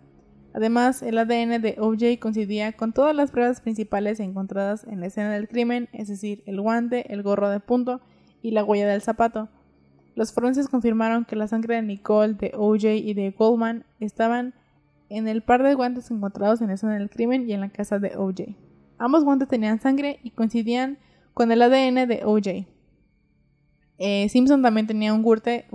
[0.54, 5.32] Además, el ADN de OJ coincidía con todas las pruebas principales encontradas en la escena
[5.32, 8.02] del crimen, es decir, el guante, el gorro de punto
[8.42, 9.50] y la huella del zapato.
[10.16, 14.54] Los forenses confirmaron que la sangre de Nicole, de OJ y de Goldman estaban
[15.10, 18.00] en el par de guantes encontrados en la escena del crimen y en la casa
[18.00, 18.56] de OJ.
[18.98, 21.00] Ambos guantes tenían sangre y coincidían
[21.34, 22.68] con el ADN de OJ.
[23.98, 25.26] Eh, Simpson también tenía un,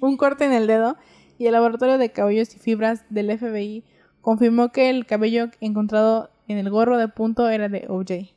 [0.00, 0.96] un corte en el dedo
[1.38, 3.84] y el laboratorio de cabellos y fibras del FBI
[4.20, 8.32] confirmó que el cabello encontrado en el gorro de punto era de OJ.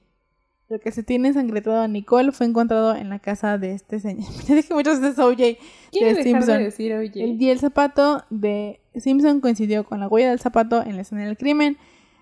[0.69, 4.29] Lo que se tiene ensangretado a Nicole fue encontrado en la casa de este señor.
[4.49, 6.59] Me dije muchas veces OJ de Simpson.
[6.59, 7.15] decir OJ?
[7.15, 11.37] y el zapato de Simpson coincidió con la huella del zapato en la escena del
[11.37, 11.77] crimen.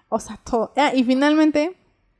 [0.09, 0.71] O sea, todo.
[0.77, 1.75] Ah, y finalmente,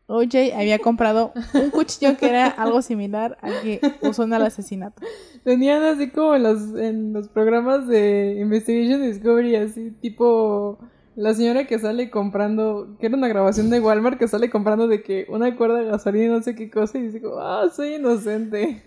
[0.08, 5.02] OJ había comprado un cuchillo que era algo similar al que usó en el asesinato.
[5.44, 10.80] Tenían así como en los, en los programas de Investigation Discovery, así tipo
[11.18, 15.02] la señora que sale comprando, que era una grabación de Walmart, que sale comprando de
[15.02, 18.84] que una cuerda de gasolina y no sé qué cosa, y dice, ah, soy inocente.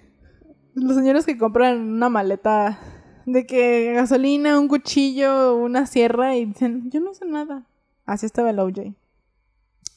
[0.75, 2.79] Los señores que compran una maleta
[3.27, 7.67] de que gasolina, un cuchillo, una sierra, y dicen, yo no sé nada.
[8.07, 8.95] Así estaba el OJ.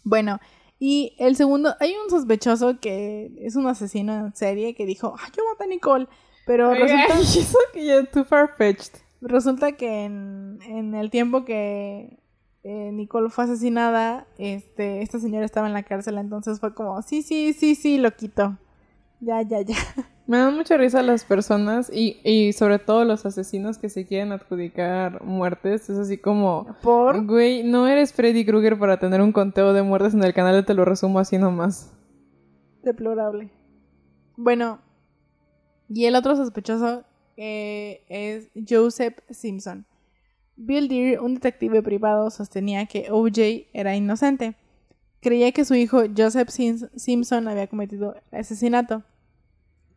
[0.04, 0.40] Bueno,
[0.86, 5.32] y el segundo, hay un sospechoso que es un asesino en serie que dijo, ah,
[5.34, 6.10] yo maté a Nicole.
[6.46, 7.16] Pero resulta
[7.74, 8.92] que ya too far-fetched.
[9.22, 12.20] Resulta que en, en el tiempo que
[12.64, 17.22] eh, Nicole fue asesinada, este, esta señora estaba en la cárcel, entonces fue como, sí,
[17.22, 18.58] sí, sí, sí, lo quito.
[19.22, 19.78] Ya, ya, ya.
[20.26, 24.32] Me dan mucha risa las personas y, y sobre todo los asesinos que se quieren
[24.32, 25.90] adjudicar muertes.
[25.90, 27.26] Es así como, ¿Por?
[27.26, 30.74] güey, no eres Freddy Krueger para tener un conteo de muertes en el canal, te
[30.74, 31.94] lo resumo así nomás.
[32.84, 33.52] Deplorable.
[34.38, 34.80] Bueno,
[35.90, 37.04] y el otro sospechoso
[37.38, 39.86] eh, es Joseph Simpson.
[40.56, 44.56] Bill Deere, un detective privado, sostenía que OJ era inocente.
[45.20, 49.04] Creía que su hijo Joseph Simpson había cometido el asesinato.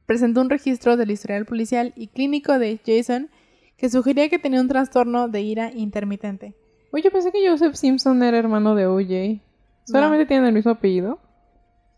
[0.06, 3.28] Presentó un registro del historial policial y clínico de Jason
[3.76, 6.54] que sugería que tenía un trastorno de ira intermitente.
[6.92, 9.42] Oye, pensé que Joseph Simpson era hermano de OJ.
[9.84, 11.18] ¿Solamente tienen el mismo apellido?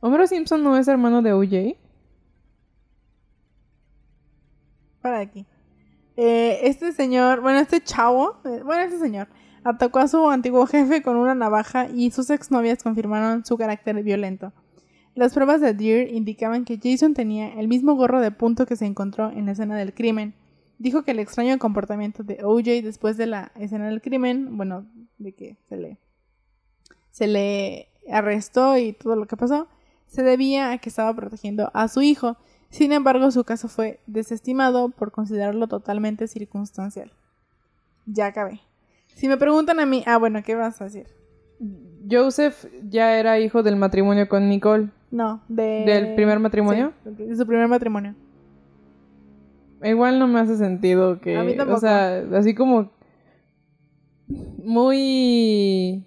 [0.01, 1.77] ¿Homero Simpson no es hermano de OJ?
[5.01, 5.47] Para aquí.
[6.17, 9.29] Eh, este señor, bueno, este chavo, eh, bueno, este señor,
[9.63, 14.53] atacó a su antiguo jefe con una navaja y sus exnovias confirmaron su carácter violento.
[15.19, 18.87] Las pruebas de Deere indicaban que Jason tenía el mismo gorro de punto que se
[18.87, 20.35] encontró en la escena del crimen.
[20.79, 24.87] Dijo que el extraño comportamiento de OJ después de la escena del crimen, bueno,
[25.19, 25.99] de que se le,
[27.11, 29.67] se le arrestó y todo lo que pasó,
[30.07, 32.37] se debía a que estaba protegiendo a su hijo
[32.71, 37.13] sin embargo, su caso fue desestimado por considerarlo totalmente circunstancial.
[38.07, 38.61] Ya acabé.
[39.15, 41.07] Si me preguntan a mí, ah, bueno, ¿qué vas a decir?
[42.09, 44.91] Joseph ya era hijo del matrimonio con Nicole.
[45.11, 45.85] No, de...
[45.87, 46.93] ¿Del primer matrimonio?
[47.05, 48.15] Sí, de su primer matrimonio.
[49.83, 51.39] Igual no me hace sentido que...
[51.39, 52.91] O sea, así como...
[54.27, 56.05] Muy...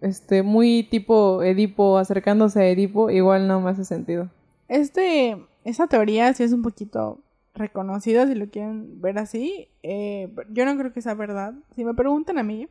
[0.00, 4.28] Este, muy tipo Edipo acercándose a Edipo, igual no me hace sentido.
[4.66, 7.20] Este, esa teoría sí es un poquito
[7.54, 9.68] reconocida, si lo quieren ver así.
[9.84, 11.54] Eh, yo no creo que sea verdad.
[11.76, 12.68] Si me preguntan a mí,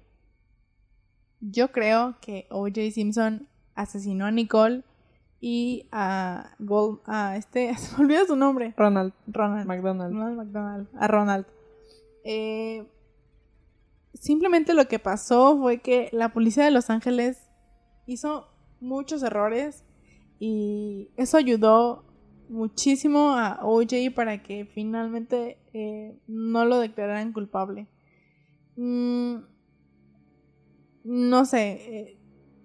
[1.39, 2.91] yo creo que O.J.
[2.91, 4.83] Simpson asesinó a Nicole
[5.39, 8.73] y a Gold, a este, se me olvida su nombre.
[8.77, 9.13] Ronald.
[9.27, 9.67] Ronald.
[9.67, 10.13] McDonald.
[10.13, 10.87] Ronald McDonald.
[10.97, 11.45] A Ronald.
[12.23, 12.85] Eh,
[14.13, 17.49] simplemente lo que pasó fue que la policía de Los Ángeles
[18.05, 18.47] hizo
[18.79, 19.83] muchos errores
[20.39, 22.05] y eso ayudó
[22.49, 27.87] muchísimo a OJ para que finalmente eh, no lo declararan culpable.
[28.75, 29.37] Mm,
[31.03, 32.20] no sé, eh,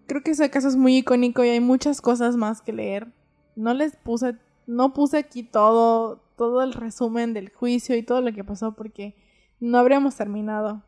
[0.07, 3.09] creo que ese caso es muy icónico y hay muchas cosas más que leer.
[3.55, 4.37] No les puse,
[4.67, 9.15] no puse aquí todo, todo el resumen del juicio y todo lo que pasó porque
[9.61, 10.83] no habríamos terminado.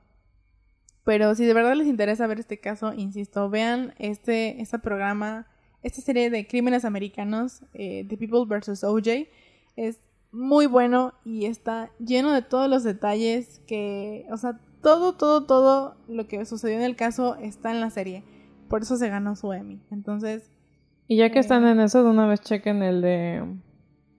[1.04, 5.46] Pero si de verdad les interesa ver este caso, insisto, vean este, este programa
[5.82, 8.84] esta serie de crímenes americanos, eh, The People vs.
[8.84, 9.28] OJ,
[9.76, 9.98] es
[10.32, 15.96] muy bueno y está lleno de todos los detalles que, o sea, todo, todo, todo
[16.08, 18.24] lo que sucedió en el caso está en la serie.
[18.68, 19.80] Por eso se ganó su Emmy.
[19.90, 20.50] Entonces...
[21.06, 23.42] Y ya que están eh, en eso, de una vez chequen el de...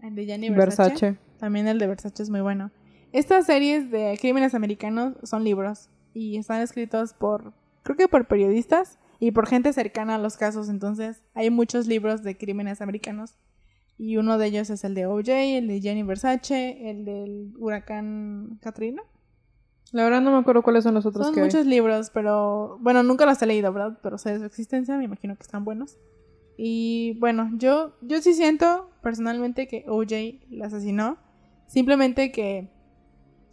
[0.01, 1.17] El de Gianni Versace.
[1.37, 2.71] También el de Versace es muy bueno.
[3.11, 8.99] Estas series de crímenes americanos son libros y están escritos por, creo que por periodistas
[9.19, 10.69] y por gente cercana a los casos.
[10.69, 13.35] Entonces, hay muchos libros de crímenes americanos.
[13.97, 18.57] Y uno de ellos es el de OJ, el de Jenny Versace, el del huracán
[18.61, 19.03] Katrina.
[19.91, 23.25] La verdad no me acuerdo cuáles son los otros son muchos libros, pero bueno, nunca
[23.25, 23.97] los he leído, ¿verdad?
[24.03, 25.97] Pero sé de su existencia, me imagino que están buenos.
[26.57, 31.17] Y bueno, yo, yo sí siento personalmente que OJ la asesinó.
[31.67, 32.69] Simplemente que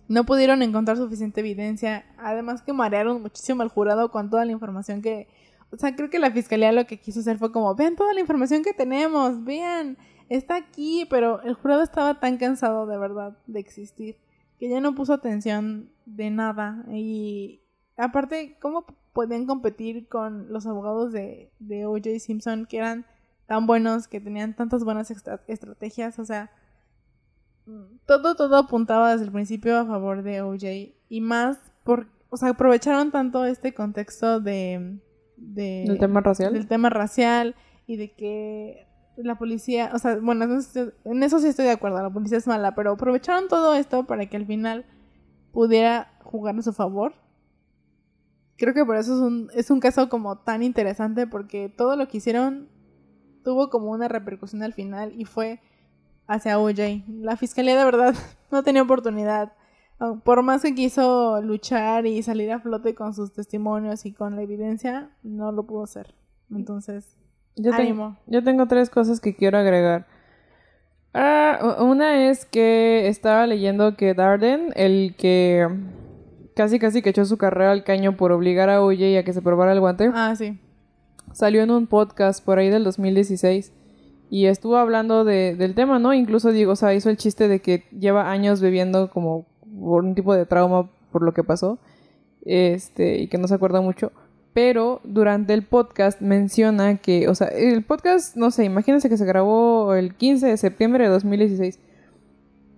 [0.09, 2.05] no pudieron encontrar suficiente evidencia.
[2.19, 5.29] Además que marearon muchísimo al jurado con toda la información que...
[5.71, 8.21] O sea, creo que la fiscalía lo que quiso hacer fue como, vean toda la
[8.21, 13.61] información que tenemos, vean, está aquí, pero el jurado estaba tan cansado de verdad de
[13.61, 14.17] existir
[14.59, 16.85] que ya no puso atención de nada.
[16.91, 17.61] Y
[17.97, 23.07] aparte, ¿cómo podían competir con los abogados de, de OJ Simpson que eran
[23.47, 26.19] tan buenos, que tenían tantas buenas estrategias?
[26.19, 26.51] O sea,
[28.07, 30.95] todo, todo apuntaba desde el principio a favor de OJ.
[31.09, 34.99] Y más por, o sea, aprovecharon tanto este contexto de...
[35.37, 36.53] de ¿El tema racial?
[36.53, 37.55] Del tema racial
[37.87, 38.86] y de que
[39.17, 42.75] la policía, o sea, bueno, en eso sí estoy de acuerdo, la policía es mala,
[42.75, 44.85] pero aprovecharon todo esto para que al final
[45.53, 47.15] pudiera jugar a su favor.
[48.57, 52.09] Creo que por eso es un, es un caso como tan interesante porque todo lo
[52.09, 52.69] que hicieron
[53.43, 55.61] tuvo como una repercusión al final y fue
[56.27, 57.05] hacia OJ.
[57.21, 58.15] La fiscalía de verdad
[58.51, 59.53] no tenía oportunidad.
[60.25, 64.43] Por más que quiso luchar y salir a flote con sus testimonios y con la
[64.43, 66.15] evidencia, no lo pudo hacer.
[66.51, 67.17] Entonces,
[67.57, 70.07] yo, tengo, yo tengo tres cosas que quiero agregar.
[71.15, 75.67] Ah, una es que estaba leyendo que Darden, el que
[76.55, 79.43] casi casi que echó su carrera al caño por obligar a OJ a que se
[79.43, 80.11] probara el guante.
[80.15, 80.59] Ah, sí.
[81.33, 83.73] Salió en un podcast por ahí del 2016
[84.29, 86.13] y estuvo hablando de, del tema, ¿no?
[86.13, 89.47] Incluso digo, o sea, hizo el chiste de que lleva años bebiendo como
[89.81, 91.79] por un tipo de trauma por lo que pasó.
[92.45, 94.13] Este, y que no se acuerda mucho
[94.57, 99.27] pero durante el podcast menciona que, o sea, el podcast, no sé, imagínense que se
[99.27, 101.79] grabó el 15 de septiembre de 2016.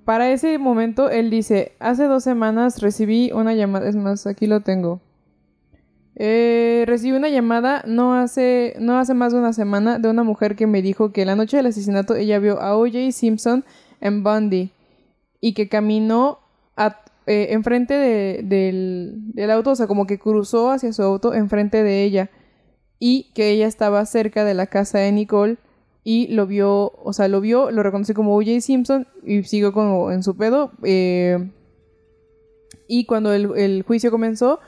[0.05, 4.59] Para ese momento, él dice, hace dos semanas recibí una llamada, es más, aquí lo
[4.59, 5.01] tengo.
[6.17, 10.57] Eh, recibí una llamada no hace, no hace más de una semana de una mujer
[10.57, 13.65] que me dijo que la noche del asesinato ella vio a OJ Simpson
[14.01, 14.73] en Bundy
[15.41, 16.41] y que caminó
[16.77, 18.43] a eh, enfrente de,
[19.35, 22.31] del, auto, o sea, como que cruzó hacia su auto enfrente de ella
[22.99, 25.59] y que ella estaba cerca de la casa de Nicole
[26.05, 28.63] y lo vio, o sea, lo vio, lo reconoció como O.J.
[28.63, 30.73] Simpson y siguió como en su pedo.
[30.83, 31.51] Eh,
[32.89, 34.61] y cuando el, juicio comenzó,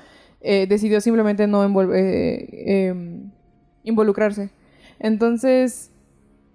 [0.43, 3.31] eh, decidió simplemente no em,
[3.85, 4.51] involucrarse.
[4.99, 5.91] Entonces,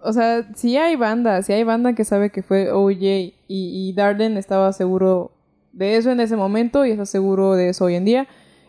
[0.02, 3.94] o sea, si hay banda, si hay banda que sabe que fue OJ y, y
[3.94, 5.35] Darden estaba seguro
[5.76, 8.28] de eso en ese momento y está seguro de eso hoy en día.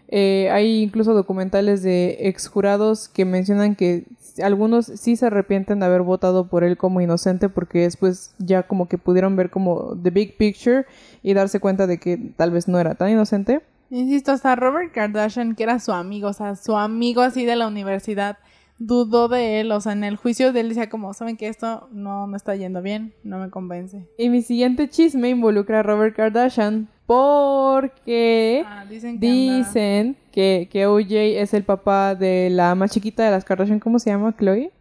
[0.09, 4.05] Eh, hay incluso documentales de exjurados que mencionan que
[4.43, 8.89] algunos sí se arrepienten de haber votado por él como inocente porque después ya como
[8.89, 10.85] que pudieron ver como the big picture
[11.23, 13.63] y darse cuenta de que tal vez no era tan inocente.
[13.91, 17.69] Insisto, hasta Robert Kardashian, que era su amigo, o sea, su amigo así de la
[17.69, 18.37] universidad,
[18.79, 21.89] dudó de él, o sea, en el juicio de él decía como, ¿saben que esto
[21.93, 23.15] no me está yendo bien?
[23.23, 24.07] No me convence.
[24.19, 31.55] Y mi siguiente chisme involucra a Robert Kardashian porque ah, dicen, que, que, OJ es
[31.55, 34.35] el papá de la más chiquita de las Kardashian, ¿cómo se llama?
[34.37, 34.73] Chloe.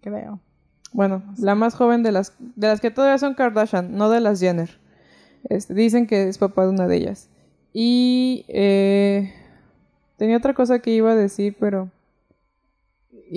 [0.00, 0.40] Creo.
[0.92, 4.40] Bueno, la más joven de las, de las que todavía son Kardashian, no de las
[4.40, 4.78] Jenner.
[5.44, 7.28] Este, dicen que es papá de una de ellas.
[7.72, 9.32] Y eh,
[10.16, 11.90] tenía otra cosa que iba a decir, pero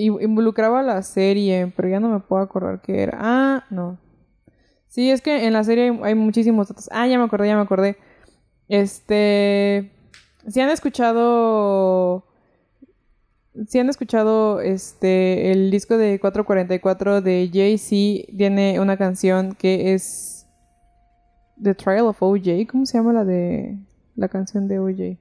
[0.04, 3.18] involucraba la serie, pero ya no me puedo acordar qué era.
[3.20, 3.98] Ah, no.
[4.88, 6.89] Sí, es que en la serie hay, muchísimos datos.
[6.91, 7.98] Ah, ya me acordé, ya me acordé.
[8.70, 9.91] Este.
[10.48, 12.26] Si han escuchado.
[13.68, 20.46] Si han escuchado este el disco de 444 de Jay-Z, tiene una canción que es
[21.62, 22.68] The Trial of OJ.
[22.70, 23.78] ¿Cómo se llama la de
[24.16, 25.18] la canción de OJ?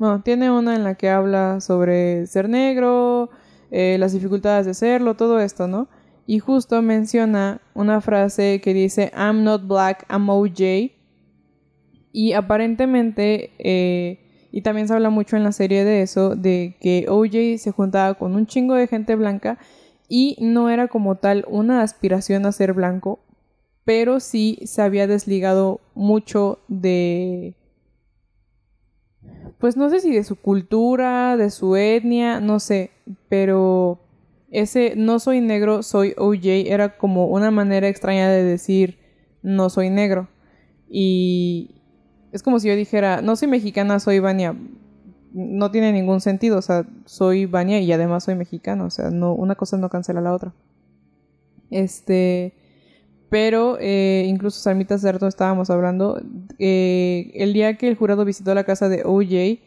[0.00, 3.30] Bueno, tiene una en la que habla sobre ser negro,
[3.70, 5.88] eh, las dificultades de serlo, todo esto, ¿no?
[6.26, 10.92] Y justo menciona una frase que dice, I'm not black, I'm OJ.
[12.12, 17.06] Y aparentemente, eh, y también se habla mucho en la serie de eso, de que
[17.08, 19.58] OJ se juntaba con un chingo de gente blanca
[20.08, 23.20] y no era como tal una aspiración a ser blanco,
[23.84, 27.54] pero sí se había desligado mucho de
[29.60, 32.90] pues no sé si de su cultura, de su etnia, no sé,
[33.28, 34.00] pero
[34.50, 38.98] ese no soy negro, soy OJ era como una manera extraña de decir
[39.42, 40.28] no soy negro.
[40.88, 41.82] Y
[42.32, 44.56] es como si yo dijera, no soy mexicana, soy Vania.
[45.32, 49.34] No tiene ningún sentido, o sea, soy Vania y además soy mexicano, o sea, no,
[49.34, 50.52] una cosa no cancela la otra.
[51.70, 52.54] Este,
[53.30, 56.20] pero eh, incluso Sarmita Certo estábamos hablando,
[56.58, 59.60] eh, el día que el jurado visitó la casa de OJ,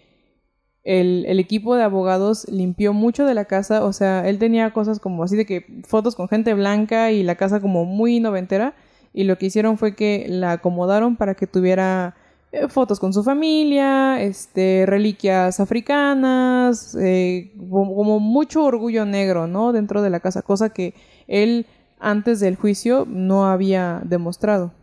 [0.84, 5.00] el, el, equipo de abogados limpió mucho de la casa, o sea, él tenía cosas
[5.00, 8.76] como así de que fotos con gente blanca y la casa como muy noventera,
[9.14, 12.16] y lo que hicieron fue que la acomodaron para que tuviera
[12.52, 19.72] eh, fotos con su familia, este, reliquias africanas, eh, como mucho orgullo negro, ¿no?
[19.74, 20.94] Dentro de la casa, cosa que
[21.28, 21.66] él
[22.04, 24.74] antes del juicio no había demostrado.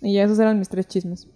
[0.00, 1.28] Y esos eran mis tres chismes.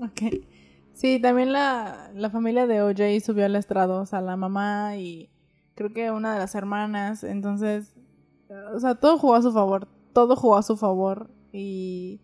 [0.00, 0.44] Ok.
[0.92, 5.30] Sí, también la, la familia de OJ subió al estrado, o sea, la mamá y
[5.76, 7.94] creo que una de las hermanas, entonces,
[8.74, 12.20] o sea, todo jugó a su favor, todo jugó a su favor y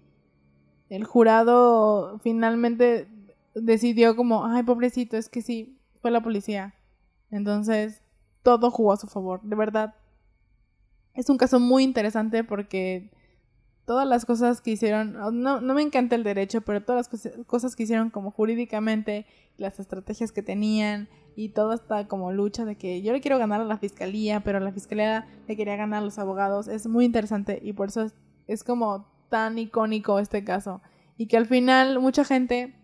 [0.88, 3.08] el jurado finalmente
[3.54, 6.74] decidió como, ay, pobrecito, es que sí, fue la policía.
[7.30, 8.02] Entonces,
[8.42, 9.94] todo jugó a su favor, de verdad.
[11.14, 13.10] Es un caso muy interesante porque
[13.84, 17.82] todas las cosas que hicieron, no, me encanta el derecho, pero todas las cosas que
[17.82, 23.12] hicieron como jurídicamente, las estrategias que tenían y toda esta como lucha de que yo
[23.12, 26.68] le quiero ganar a la fiscalía, pero la fiscalía le quería ganar a los abogados,
[26.68, 28.10] es muy interesante y por eso
[28.46, 30.80] es, como tan icónico este caso.
[31.16, 32.74] Y que al final mucha gente,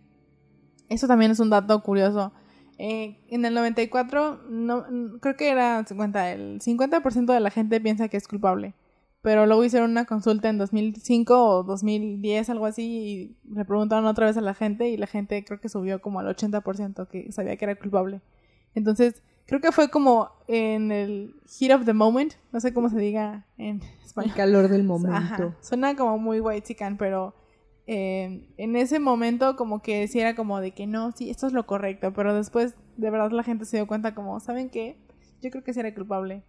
[0.89, 2.33] eso también es un dato curioso,
[2.81, 4.85] eh, en el 94, no,
[5.20, 8.74] creo que era 50, el 50% de la gente piensa que es culpable
[9.22, 14.26] pero luego hicieron una consulta en 2005 o 2010, algo así, y le preguntaron otra
[14.26, 17.57] vez a la gente y la gente creo que subió como al 80% que sabía
[17.57, 18.22] que era culpable.
[18.74, 22.99] Entonces, creo que fue como en el heat of the moment, no sé cómo se
[22.99, 24.31] diga en español.
[24.31, 25.55] El calor del momento.
[25.61, 27.35] Suena como muy white chican, pero
[27.93, 31.53] eh, en ese momento como que sí era como de que no, sí, esto es
[31.53, 34.97] lo correcto, pero después de verdad la gente se dio cuenta como, ¿saben qué?
[35.43, 36.45] Yo creo que sí era culpable.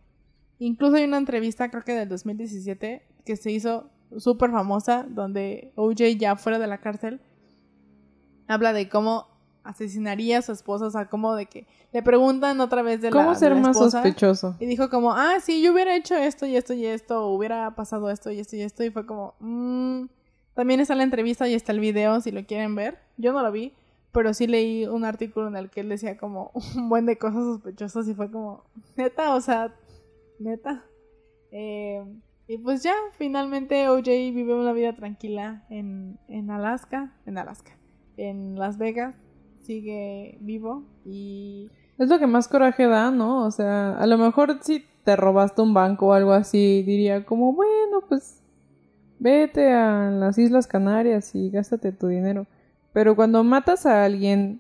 [0.59, 6.15] Incluso hay una entrevista, creo que del 2017, que se hizo súper famosa, donde OJ
[6.19, 7.21] ya fuera de la cárcel
[8.47, 9.25] habla de cómo
[9.63, 13.17] asesinaría a su esposa, o sea, como de que le preguntan otra vez de la
[13.19, 14.57] ¿Cómo ser más sospechoso?
[14.59, 17.73] Y dijo como, ah, sí, yo hubiera hecho esto y esto y esto, o hubiera
[17.73, 20.05] pasado esto y esto y esto, y fue como, mmm.
[20.61, 22.99] También está la entrevista y está el video, si lo quieren ver.
[23.17, 23.73] Yo no lo vi,
[24.11, 27.45] pero sí leí un artículo en el que él decía como un buen de cosas
[27.45, 28.63] sospechosas y fue como,
[28.95, 29.73] neta, o sea,
[30.37, 30.85] neta.
[31.49, 32.05] Eh,
[32.47, 37.75] y pues ya, finalmente OJ vive una vida tranquila en, en Alaska, en Alaska,
[38.15, 39.15] en Las Vegas,
[39.61, 41.71] sigue vivo y...
[41.97, 43.47] Es lo que más coraje da, ¿no?
[43.47, 47.51] O sea, a lo mejor si te robaste un banco o algo así, diría como,
[47.51, 48.40] bueno, pues
[49.21, 52.47] vete a las Islas Canarias y gástate tu dinero.
[52.91, 54.59] Pero cuando matas a alguien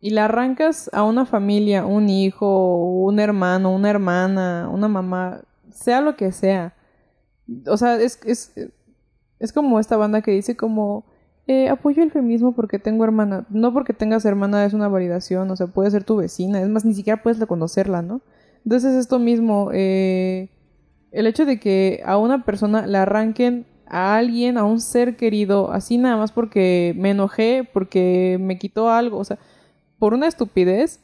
[0.00, 6.00] y la arrancas a una familia, un hijo, un hermano, una hermana, una mamá, sea
[6.00, 6.74] lo que sea.
[7.66, 8.52] O sea, es, es,
[9.40, 11.04] es como esta banda que dice como,
[11.48, 13.46] eh, apoyo el feminismo porque tengo hermana.
[13.50, 16.84] No porque tengas hermana es una validación, o sea, puede ser tu vecina, es más,
[16.84, 18.20] ni siquiera puedes reconocerla, ¿no?
[18.64, 20.50] Entonces esto mismo, eh,
[21.14, 25.70] el hecho de que a una persona la arranquen a alguien, a un ser querido,
[25.70, 29.38] así nada más porque me enojé, porque me quitó algo, o sea,
[29.98, 31.00] por una estupidez.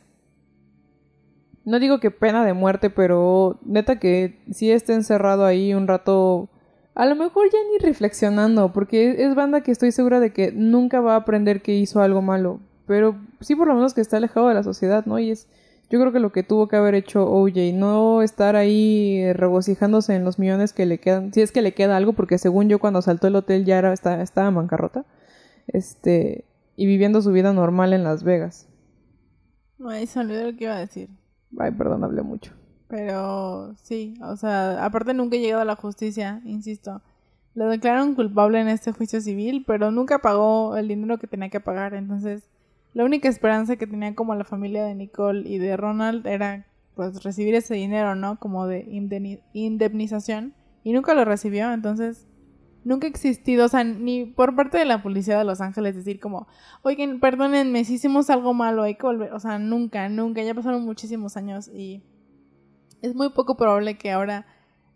[1.65, 6.49] No digo que pena de muerte, pero neta que si esté encerrado ahí un rato,
[6.95, 11.01] a lo mejor ya ni reflexionando, porque es banda que estoy segura de que nunca
[11.01, 14.49] va a aprender que hizo algo malo, pero sí por lo menos que está alejado
[14.49, 15.21] de la sociedad, ¿no?
[15.21, 15.47] Y es,
[15.91, 20.25] yo creo que lo que tuvo que haber hecho OJ, no estar ahí regocijándose en
[20.25, 23.03] los millones que le quedan, si es que le queda algo, porque según yo cuando
[23.03, 25.05] saltó el hotel ya era, estaba en bancarrota,
[25.67, 26.45] este,
[26.77, 28.69] y viviendo su vida normal en Las Vegas.
[29.85, 31.11] Ay, se olvidó lo que iba a decir.
[31.59, 32.53] Ay, perdón, hablé mucho.
[32.87, 37.03] Pero sí, o sea, aparte nunca he llegado a la justicia, insisto.
[37.55, 41.61] Lo declararon culpable en este juicio civil, pero nunca pagó el dinero que tenía que
[41.61, 41.95] pagar.
[41.95, 42.50] Entonces,
[42.93, 47.23] la única esperanza que tenía como la familia de Nicole y de Ronald era pues
[47.23, 48.39] recibir ese dinero, ¿no?
[48.39, 48.87] Como de
[49.53, 50.55] indemnización.
[50.83, 52.27] Y nunca lo recibió, entonces
[52.85, 56.19] nunca ha existido, o sea, ni por parte de la policía de Los Ángeles decir
[56.19, 56.49] como,
[56.83, 60.85] oigan, perdónenme, si hicimos algo malo, hay que volver, o sea, nunca, nunca, ya pasaron
[60.85, 62.03] muchísimos años y
[63.03, 64.47] es muy poco probable que ahora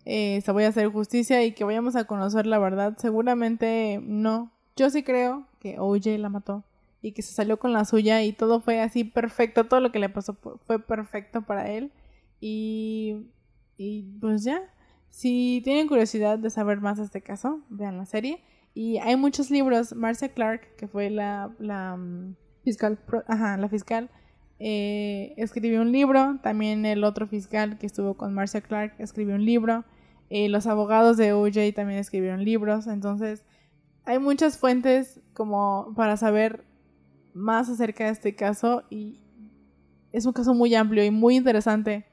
[0.07, 4.51] eh, se vaya a hacer justicia y que vayamos a conocer la verdad, seguramente no,
[4.77, 6.65] yo sí creo que OJ la mató
[7.05, 9.99] y que se salió con la suya y todo fue así perfecto, todo lo que
[9.99, 11.93] le pasó fue perfecto para él
[12.41, 13.27] y,
[13.77, 14.63] y pues ya,
[15.11, 18.43] si tienen curiosidad de saber más de este caso, vean la serie.
[18.75, 19.95] Y hay muchos libros.
[19.95, 22.35] Marcia Clark, que fue la, la mm,
[22.65, 22.99] fiscal,
[23.29, 24.11] ajá, la fiscal,
[24.59, 26.41] eh, escribió un libro.
[26.43, 29.85] También el otro fiscal que estuvo con Marcia Clark escribió un libro.
[30.31, 33.45] Eh, los abogados de OJ también escribieron libros, entonces
[34.05, 36.65] hay muchas fuentes como para saber
[37.35, 39.20] más acerca de este caso y
[40.12, 42.07] es un caso muy amplio y muy interesante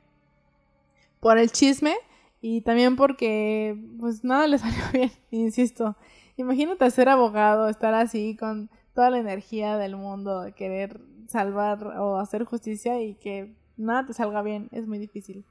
[1.19, 1.95] por el chisme
[2.41, 5.95] y también porque pues nada le salió bien, insisto.
[6.37, 12.43] Imagínate ser abogado, estar así con toda la energía del mundo, querer salvar o hacer
[12.43, 15.45] justicia y que nada te salga bien, es muy difícil.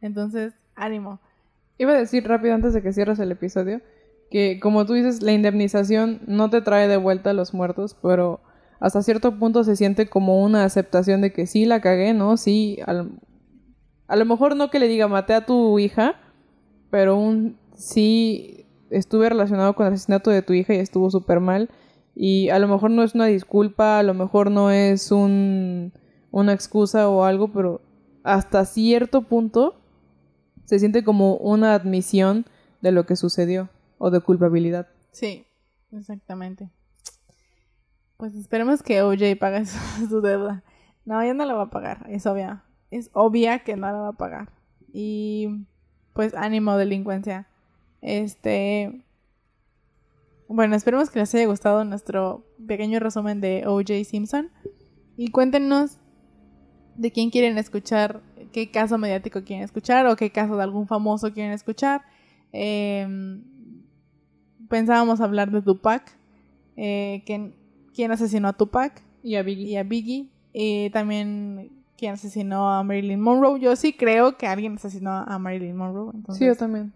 [0.00, 1.20] Entonces, ánimo.
[1.78, 3.82] Iba a decir rápido antes de que cierres el episodio
[4.30, 8.40] que como tú dices, la indemnización no te trae de vuelta a los muertos, pero
[8.80, 12.36] hasta cierto punto se siente como una aceptación de que sí la cagué, ¿no?
[12.36, 16.16] Sí, a lo mejor no que le diga maté a tu hija,
[16.90, 21.70] pero un sí estuve relacionado con el asesinato de tu hija y estuvo súper mal.
[22.14, 25.92] Y a lo mejor no es una disculpa, a lo mejor no es un,
[26.30, 27.82] una excusa o algo, pero
[28.22, 29.74] hasta cierto punto
[30.64, 32.46] se siente como una admisión
[32.80, 33.68] de lo que sucedió
[33.98, 34.88] o de culpabilidad.
[35.12, 35.46] Sí,
[35.92, 36.70] exactamente.
[38.16, 39.64] Pues esperemos que OJ pague
[40.08, 40.62] su, deuda.
[41.04, 42.64] No, ya no la va a pagar, es obvia.
[42.90, 44.52] Es obvia que no la va a pagar.
[44.92, 45.66] Y
[46.12, 47.48] pues ánimo delincuencia.
[48.00, 49.06] Este
[50.48, 54.50] bueno, esperemos que les haya gustado nuestro pequeño resumen de OJ Simpson
[55.16, 55.98] y cuéntenos
[56.94, 61.32] de quién quieren escuchar, qué caso mediático quieren escuchar o qué caso de algún famoso
[61.32, 62.02] quieren escuchar.
[62.52, 63.42] Em,
[64.68, 66.16] pensábamos hablar de Tupac,
[66.76, 67.24] eh,
[67.96, 69.66] quién, asesinó a Tupac y a Biggie.
[69.66, 70.28] Y a Biggie.
[70.52, 73.58] Y también quién asesinó a Marilyn Monroe.
[73.58, 76.12] Yo sí creo que alguien asesinó a Marilyn Monroe.
[76.30, 76.92] sí, yo también.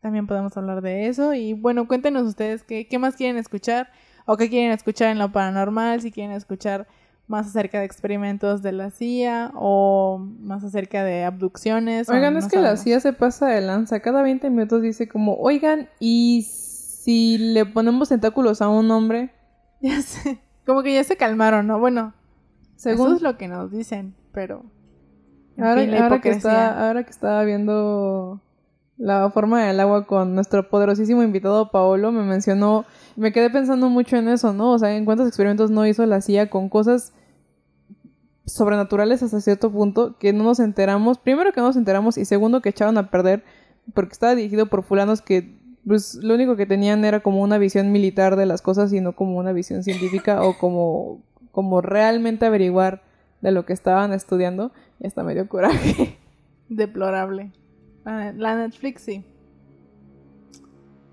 [0.00, 1.34] También podemos hablar de eso.
[1.34, 3.90] Y bueno, cuéntenos ustedes qué, qué más quieren escuchar
[4.26, 6.86] o qué quieren escuchar en lo paranormal, si quieren escuchar
[7.26, 12.08] más acerca de experimentos de la CIA o más acerca de abducciones.
[12.08, 14.00] Oigan, es que la CIA se pasa de lanza.
[14.00, 19.30] Cada 20 minutos dice como, oigan, ¿y si le ponemos tentáculos a un hombre?
[19.80, 20.40] Ya sé.
[20.66, 21.78] Como que ya se calmaron, ¿no?
[21.78, 22.14] Bueno,
[22.76, 24.64] según eso es lo que nos dicen, pero...
[25.56, 28.40] Ahora, que está, ahora que estaba viendo
[28.96, 32.84] la forma del agua con nuestro poderosísimo invitado Paolo, me mencionó,
[33.16, 34.72] me quedé pensando mucho en eso, ¿no?
[34.72, 37.12] O sea, en cuántos experimentos no hizo la CIA con cosas
[38.46, 42.60] sobrenaturales hasta cierto punto que no nos enteramos, primero que no nos enteramos y segundo
[42.60, 43.44] que echaron a perder
[43.94, 45.56] porque estaba dirigido por fulanos que
[45.86, 49.14] pues lo único que tenían era como una visión militar de las cosas y no
[49.14, 51.22] como una visión científica o como,
[51.52, 53.02] como realmente averiguar
[53.40, 56.18] de lo que estaban estudiando y hasta medio coraje.
[56.68, 57.52] Deplorable.
[58.04, 59.24] La Netflix sí.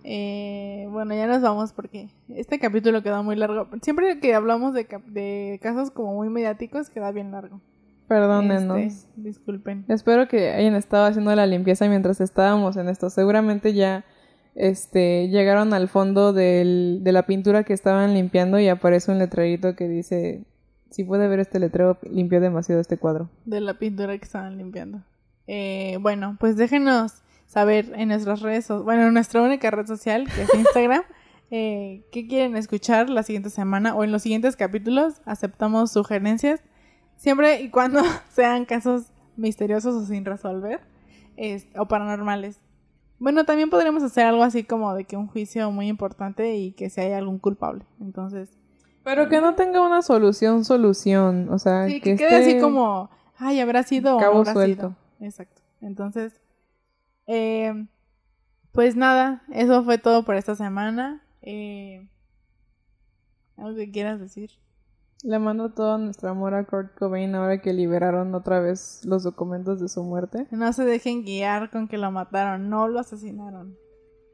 [0.04, 3.68] Eh, bueno, ya nos vamos porque este capítulo queda muy largo.
[3.82, 7.62] Siempre que hablamos de, de casos como muy mediáticos, queda bien largo.
[8.08, 8.78] Perdónenos.
[8.78, 9.86] Este, disculpen.
[9.88, 13.10] Espero que hayan estado haciendo la limpieza mientras estábamos en esto.
[13.10, 14.04] Seguramente ya
[14.56, 19.88] este, llegaron al fondo de la pintura que estaban limpiando y aparece un letrerito que
[19.88, 20.44] dice,
[20.90, 23.30] si puede ver este letrero, limpió demasiado este cuadro.
[23.46, 25.02] De la pintura que estaban limpiando.
[25.48, 30.44] Eh, bueno, pues déjenos saber en nuestras redes, bueno, en nuestra única red social, que
[30.44, 31.04] es Instagram,
[31.52, 35.22] eh, qué quieren escuchar la siguiente semana o en los siguientes capítulos.
[35.26, 36.62] Aceptamos sugerencias,
[37.16, 39.06] siempre y cuando sean casos
[39.38, 40.82] misteriosos o sin resolver,
[41.78, 42.60] o paranormales.
[43.22, 46.90] Bueno, también podríamos hacer algo así como de que un juicio muy importante y que
[46.90, 47.86] si hay algún culpable.
[48.00, 48.50] Entonces.
[49.04, 51.48] Pero que no tenga una solución, solución.
[51.50, 54.96] O sea, que, quede así como, ay, habrá sido o habrá suelto.
[55.20, 55.28] Sido.
[55.28, 55.62] Exacto.
[55.82, 56.42] Entonces,
[57.28, 57.86] eh,
[58.72, 61.22] pues nada, eso fue todo por esta semana.
[61.44, 62.10] Eh,
[63.56, 64.50] ¿Algo que quieras decir?
[65.24, 69.80] Le mando todo nuestro amor a Kurt Cobain ahora que liberaron otra vez los documentos
[69.80, 70.48] de su muerte.
[70.50, 73.78] No se dejen guiar con que lo mataron, no lo asesinaron.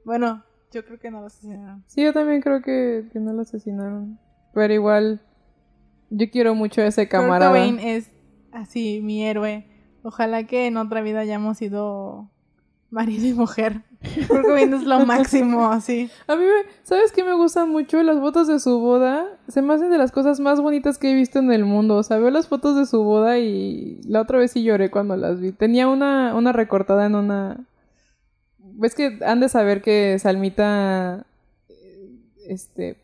[0.05, 1.83] Bueno, yo creo que no lo asesinaron.
[1.87, 4.17] Sí, yo también creo que, no lo asesinaron.
[4.53, 5.21] Pero igual,
[6.09, 7.51] yo quiero mucho a ese camarada.
[7.51, 8.09] Kurt Cobain es
[8.53, 9.67] así mi héroe.
[10.03, 12.31] Ojalá que en otra vida hayamos sido
[12.89, 13.83] marido y mujer.
[14.55, 16.09] Bien es lo máximo, así.
[16.27, 16.43] A mí,
[16.83, 18.01] ¿sabes qué me gustan mucho?
[18.03, 19.25] Las fotos de su boda.
[19.47, 21.95] Se me hacen de las cosas más bonitas que he visto en el mundo.
[21.95, 25.17] O sea, veo las fotos de su boda y la otra vez sí lloré cuando
[25.17, 25.51] las vi.
[25.51, 27.65] Tenía una, una recortada en una...
[28.59, 31.25] ¿Ves que han de saber que Salmita...
[32.47, 32.97] Este...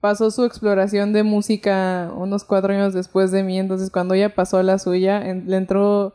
[0.00, 3.58] Pasó su exploración de música unos cuatro años después de mí.
[3.58, 6.14] Entonces, cuando ella pasó la suya, le entró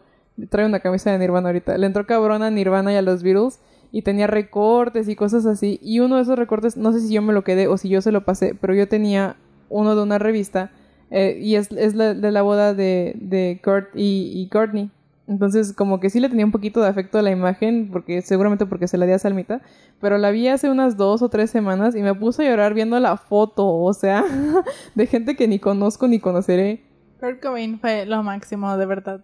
[0.50, 1.78] trae una camisa de Nirvana ahorita.
[1.78, 3.60] Le entró cabrón a Nirvana y a los Beatles
[3.96, 5.80] y tenía recortes y cosas así.
[5.82, 8.02] Y uno de esos recortes, no sé si yo me lo quedé o si yo
[8.02, 9.38] se lo pasé, pero yo tenía
[9.70, 10.70] uno de una revista
[11.12, 14.92] eh, y es, es de la boda de, de Kurt y, y Courtney.
[15.30, 18.66] Entonces, como que sí le tenía un poquito de afecto a la imagen, porque seguramente
[18.66, 19.62] porque se la di a Salmita,
[20.02, 23.00] pero la vi hace unas dos o tres semanas y me puse a llorar viendo
[23.00, 24.26] la foto, o sea,
[24.96, 26.84] de gente que ni conozco ni conoceré.
[27.22, 29.24] Kurt Cobain fue lo máximo, de verdad.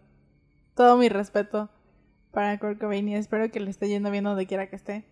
[0.76, 1.70] Todo mi respeto
[2.32, 5.06] para Kurt espero que le esté yendo bien donde quiera que esté.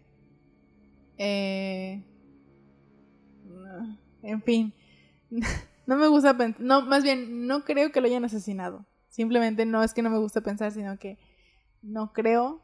[1.17, 2.03] Eh...
[4.21, 4.73] En fin,
[5.87, 8.85] no me gusta pensar, no, más bien, no creo que lo hayan asesinado.
[9.09, 11.17] Simplemente no es que no me guste pensar, sino que
[11.81, 12.61] no creo.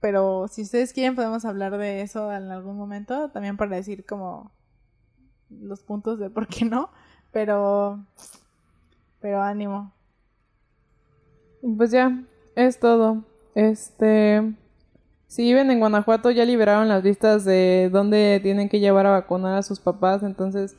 [0.00, 4.52] Pero si ustedes quieren podemos hablar de eso en algún momento, también para decir como
[5.50, 6.90] los puntos de por qué no.
[7.32, 8.04] Pero,
[9.20, 9.92] pero ánimo.
[11.76, 12.22] Pues ya,
[12.54, 13.24] es todo.
[13.54, 14.54] Este,
[15.26, 19.56] si viven en Guanajuato ya liberaron las listas de dónde tienen que llevar a vacunar
[19.56, 20.76] a sus papás, entonces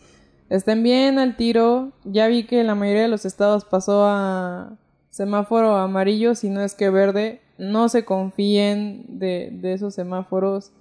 [0.50, 1.92] estén bien al tiro.
[2.04, 4.78] Ya vi que la mayoría de los estados pasó a
[5.10, 7.42] semáforo amarillo, si no es que verde.
[7.58, 10.72] No se confíen de, de esos semáforos.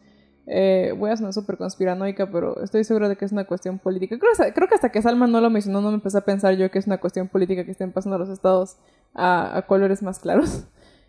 [0.51, 4.16] Eh, voy a sonar súper conspiranoica, pero estoy segura de que es una cuestión política.
[4.19, 6.70] Creo, creo, que hasta que Salma no lo mencionó, no me empecé a pensar yo
[6.70, 8.77] que es una cuestión política que estén pasando los estados
[9.15, 10.65] a, colores más claros.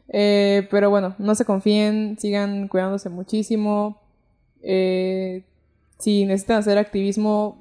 [0.09, 4.01] Eh, pero bueno, no se confíen, sigan cuidándose muchísimo.
[4.61, 5.43] Eh,
[5.99, 7.57] si necesitan hacer activismo,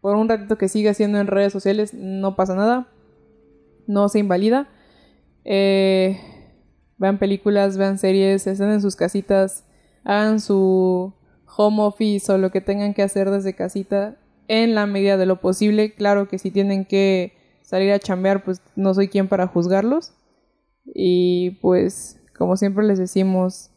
[0.00, 2.88] por un ratito que siga haciendo en redes sociales, no pasa nada.
[3.86, 4.68] No se invalida.
[5.44, 6.20] Eh,
[6.98, 9.64] vean películas, vean series, estén en sus casitas,
[10.04, 11.12] hagan su
[11.56, 14.16] home office o lo que tengan que hacer desde casita
[14.48, 15.94] en la medida de lo posible.
[15.94, 17.32] Claro que si tienen que
[17.62, 20.12] salir a chambear, pues no soy quien para juzgarlos.
[20.84, 23.70] Y pues, como siempre les decimos,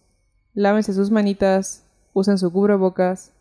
[0.53, 3.31] lávense sus manitas, usen su cubrebocas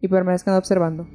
[0.00, 1.06] y permanezcan observando.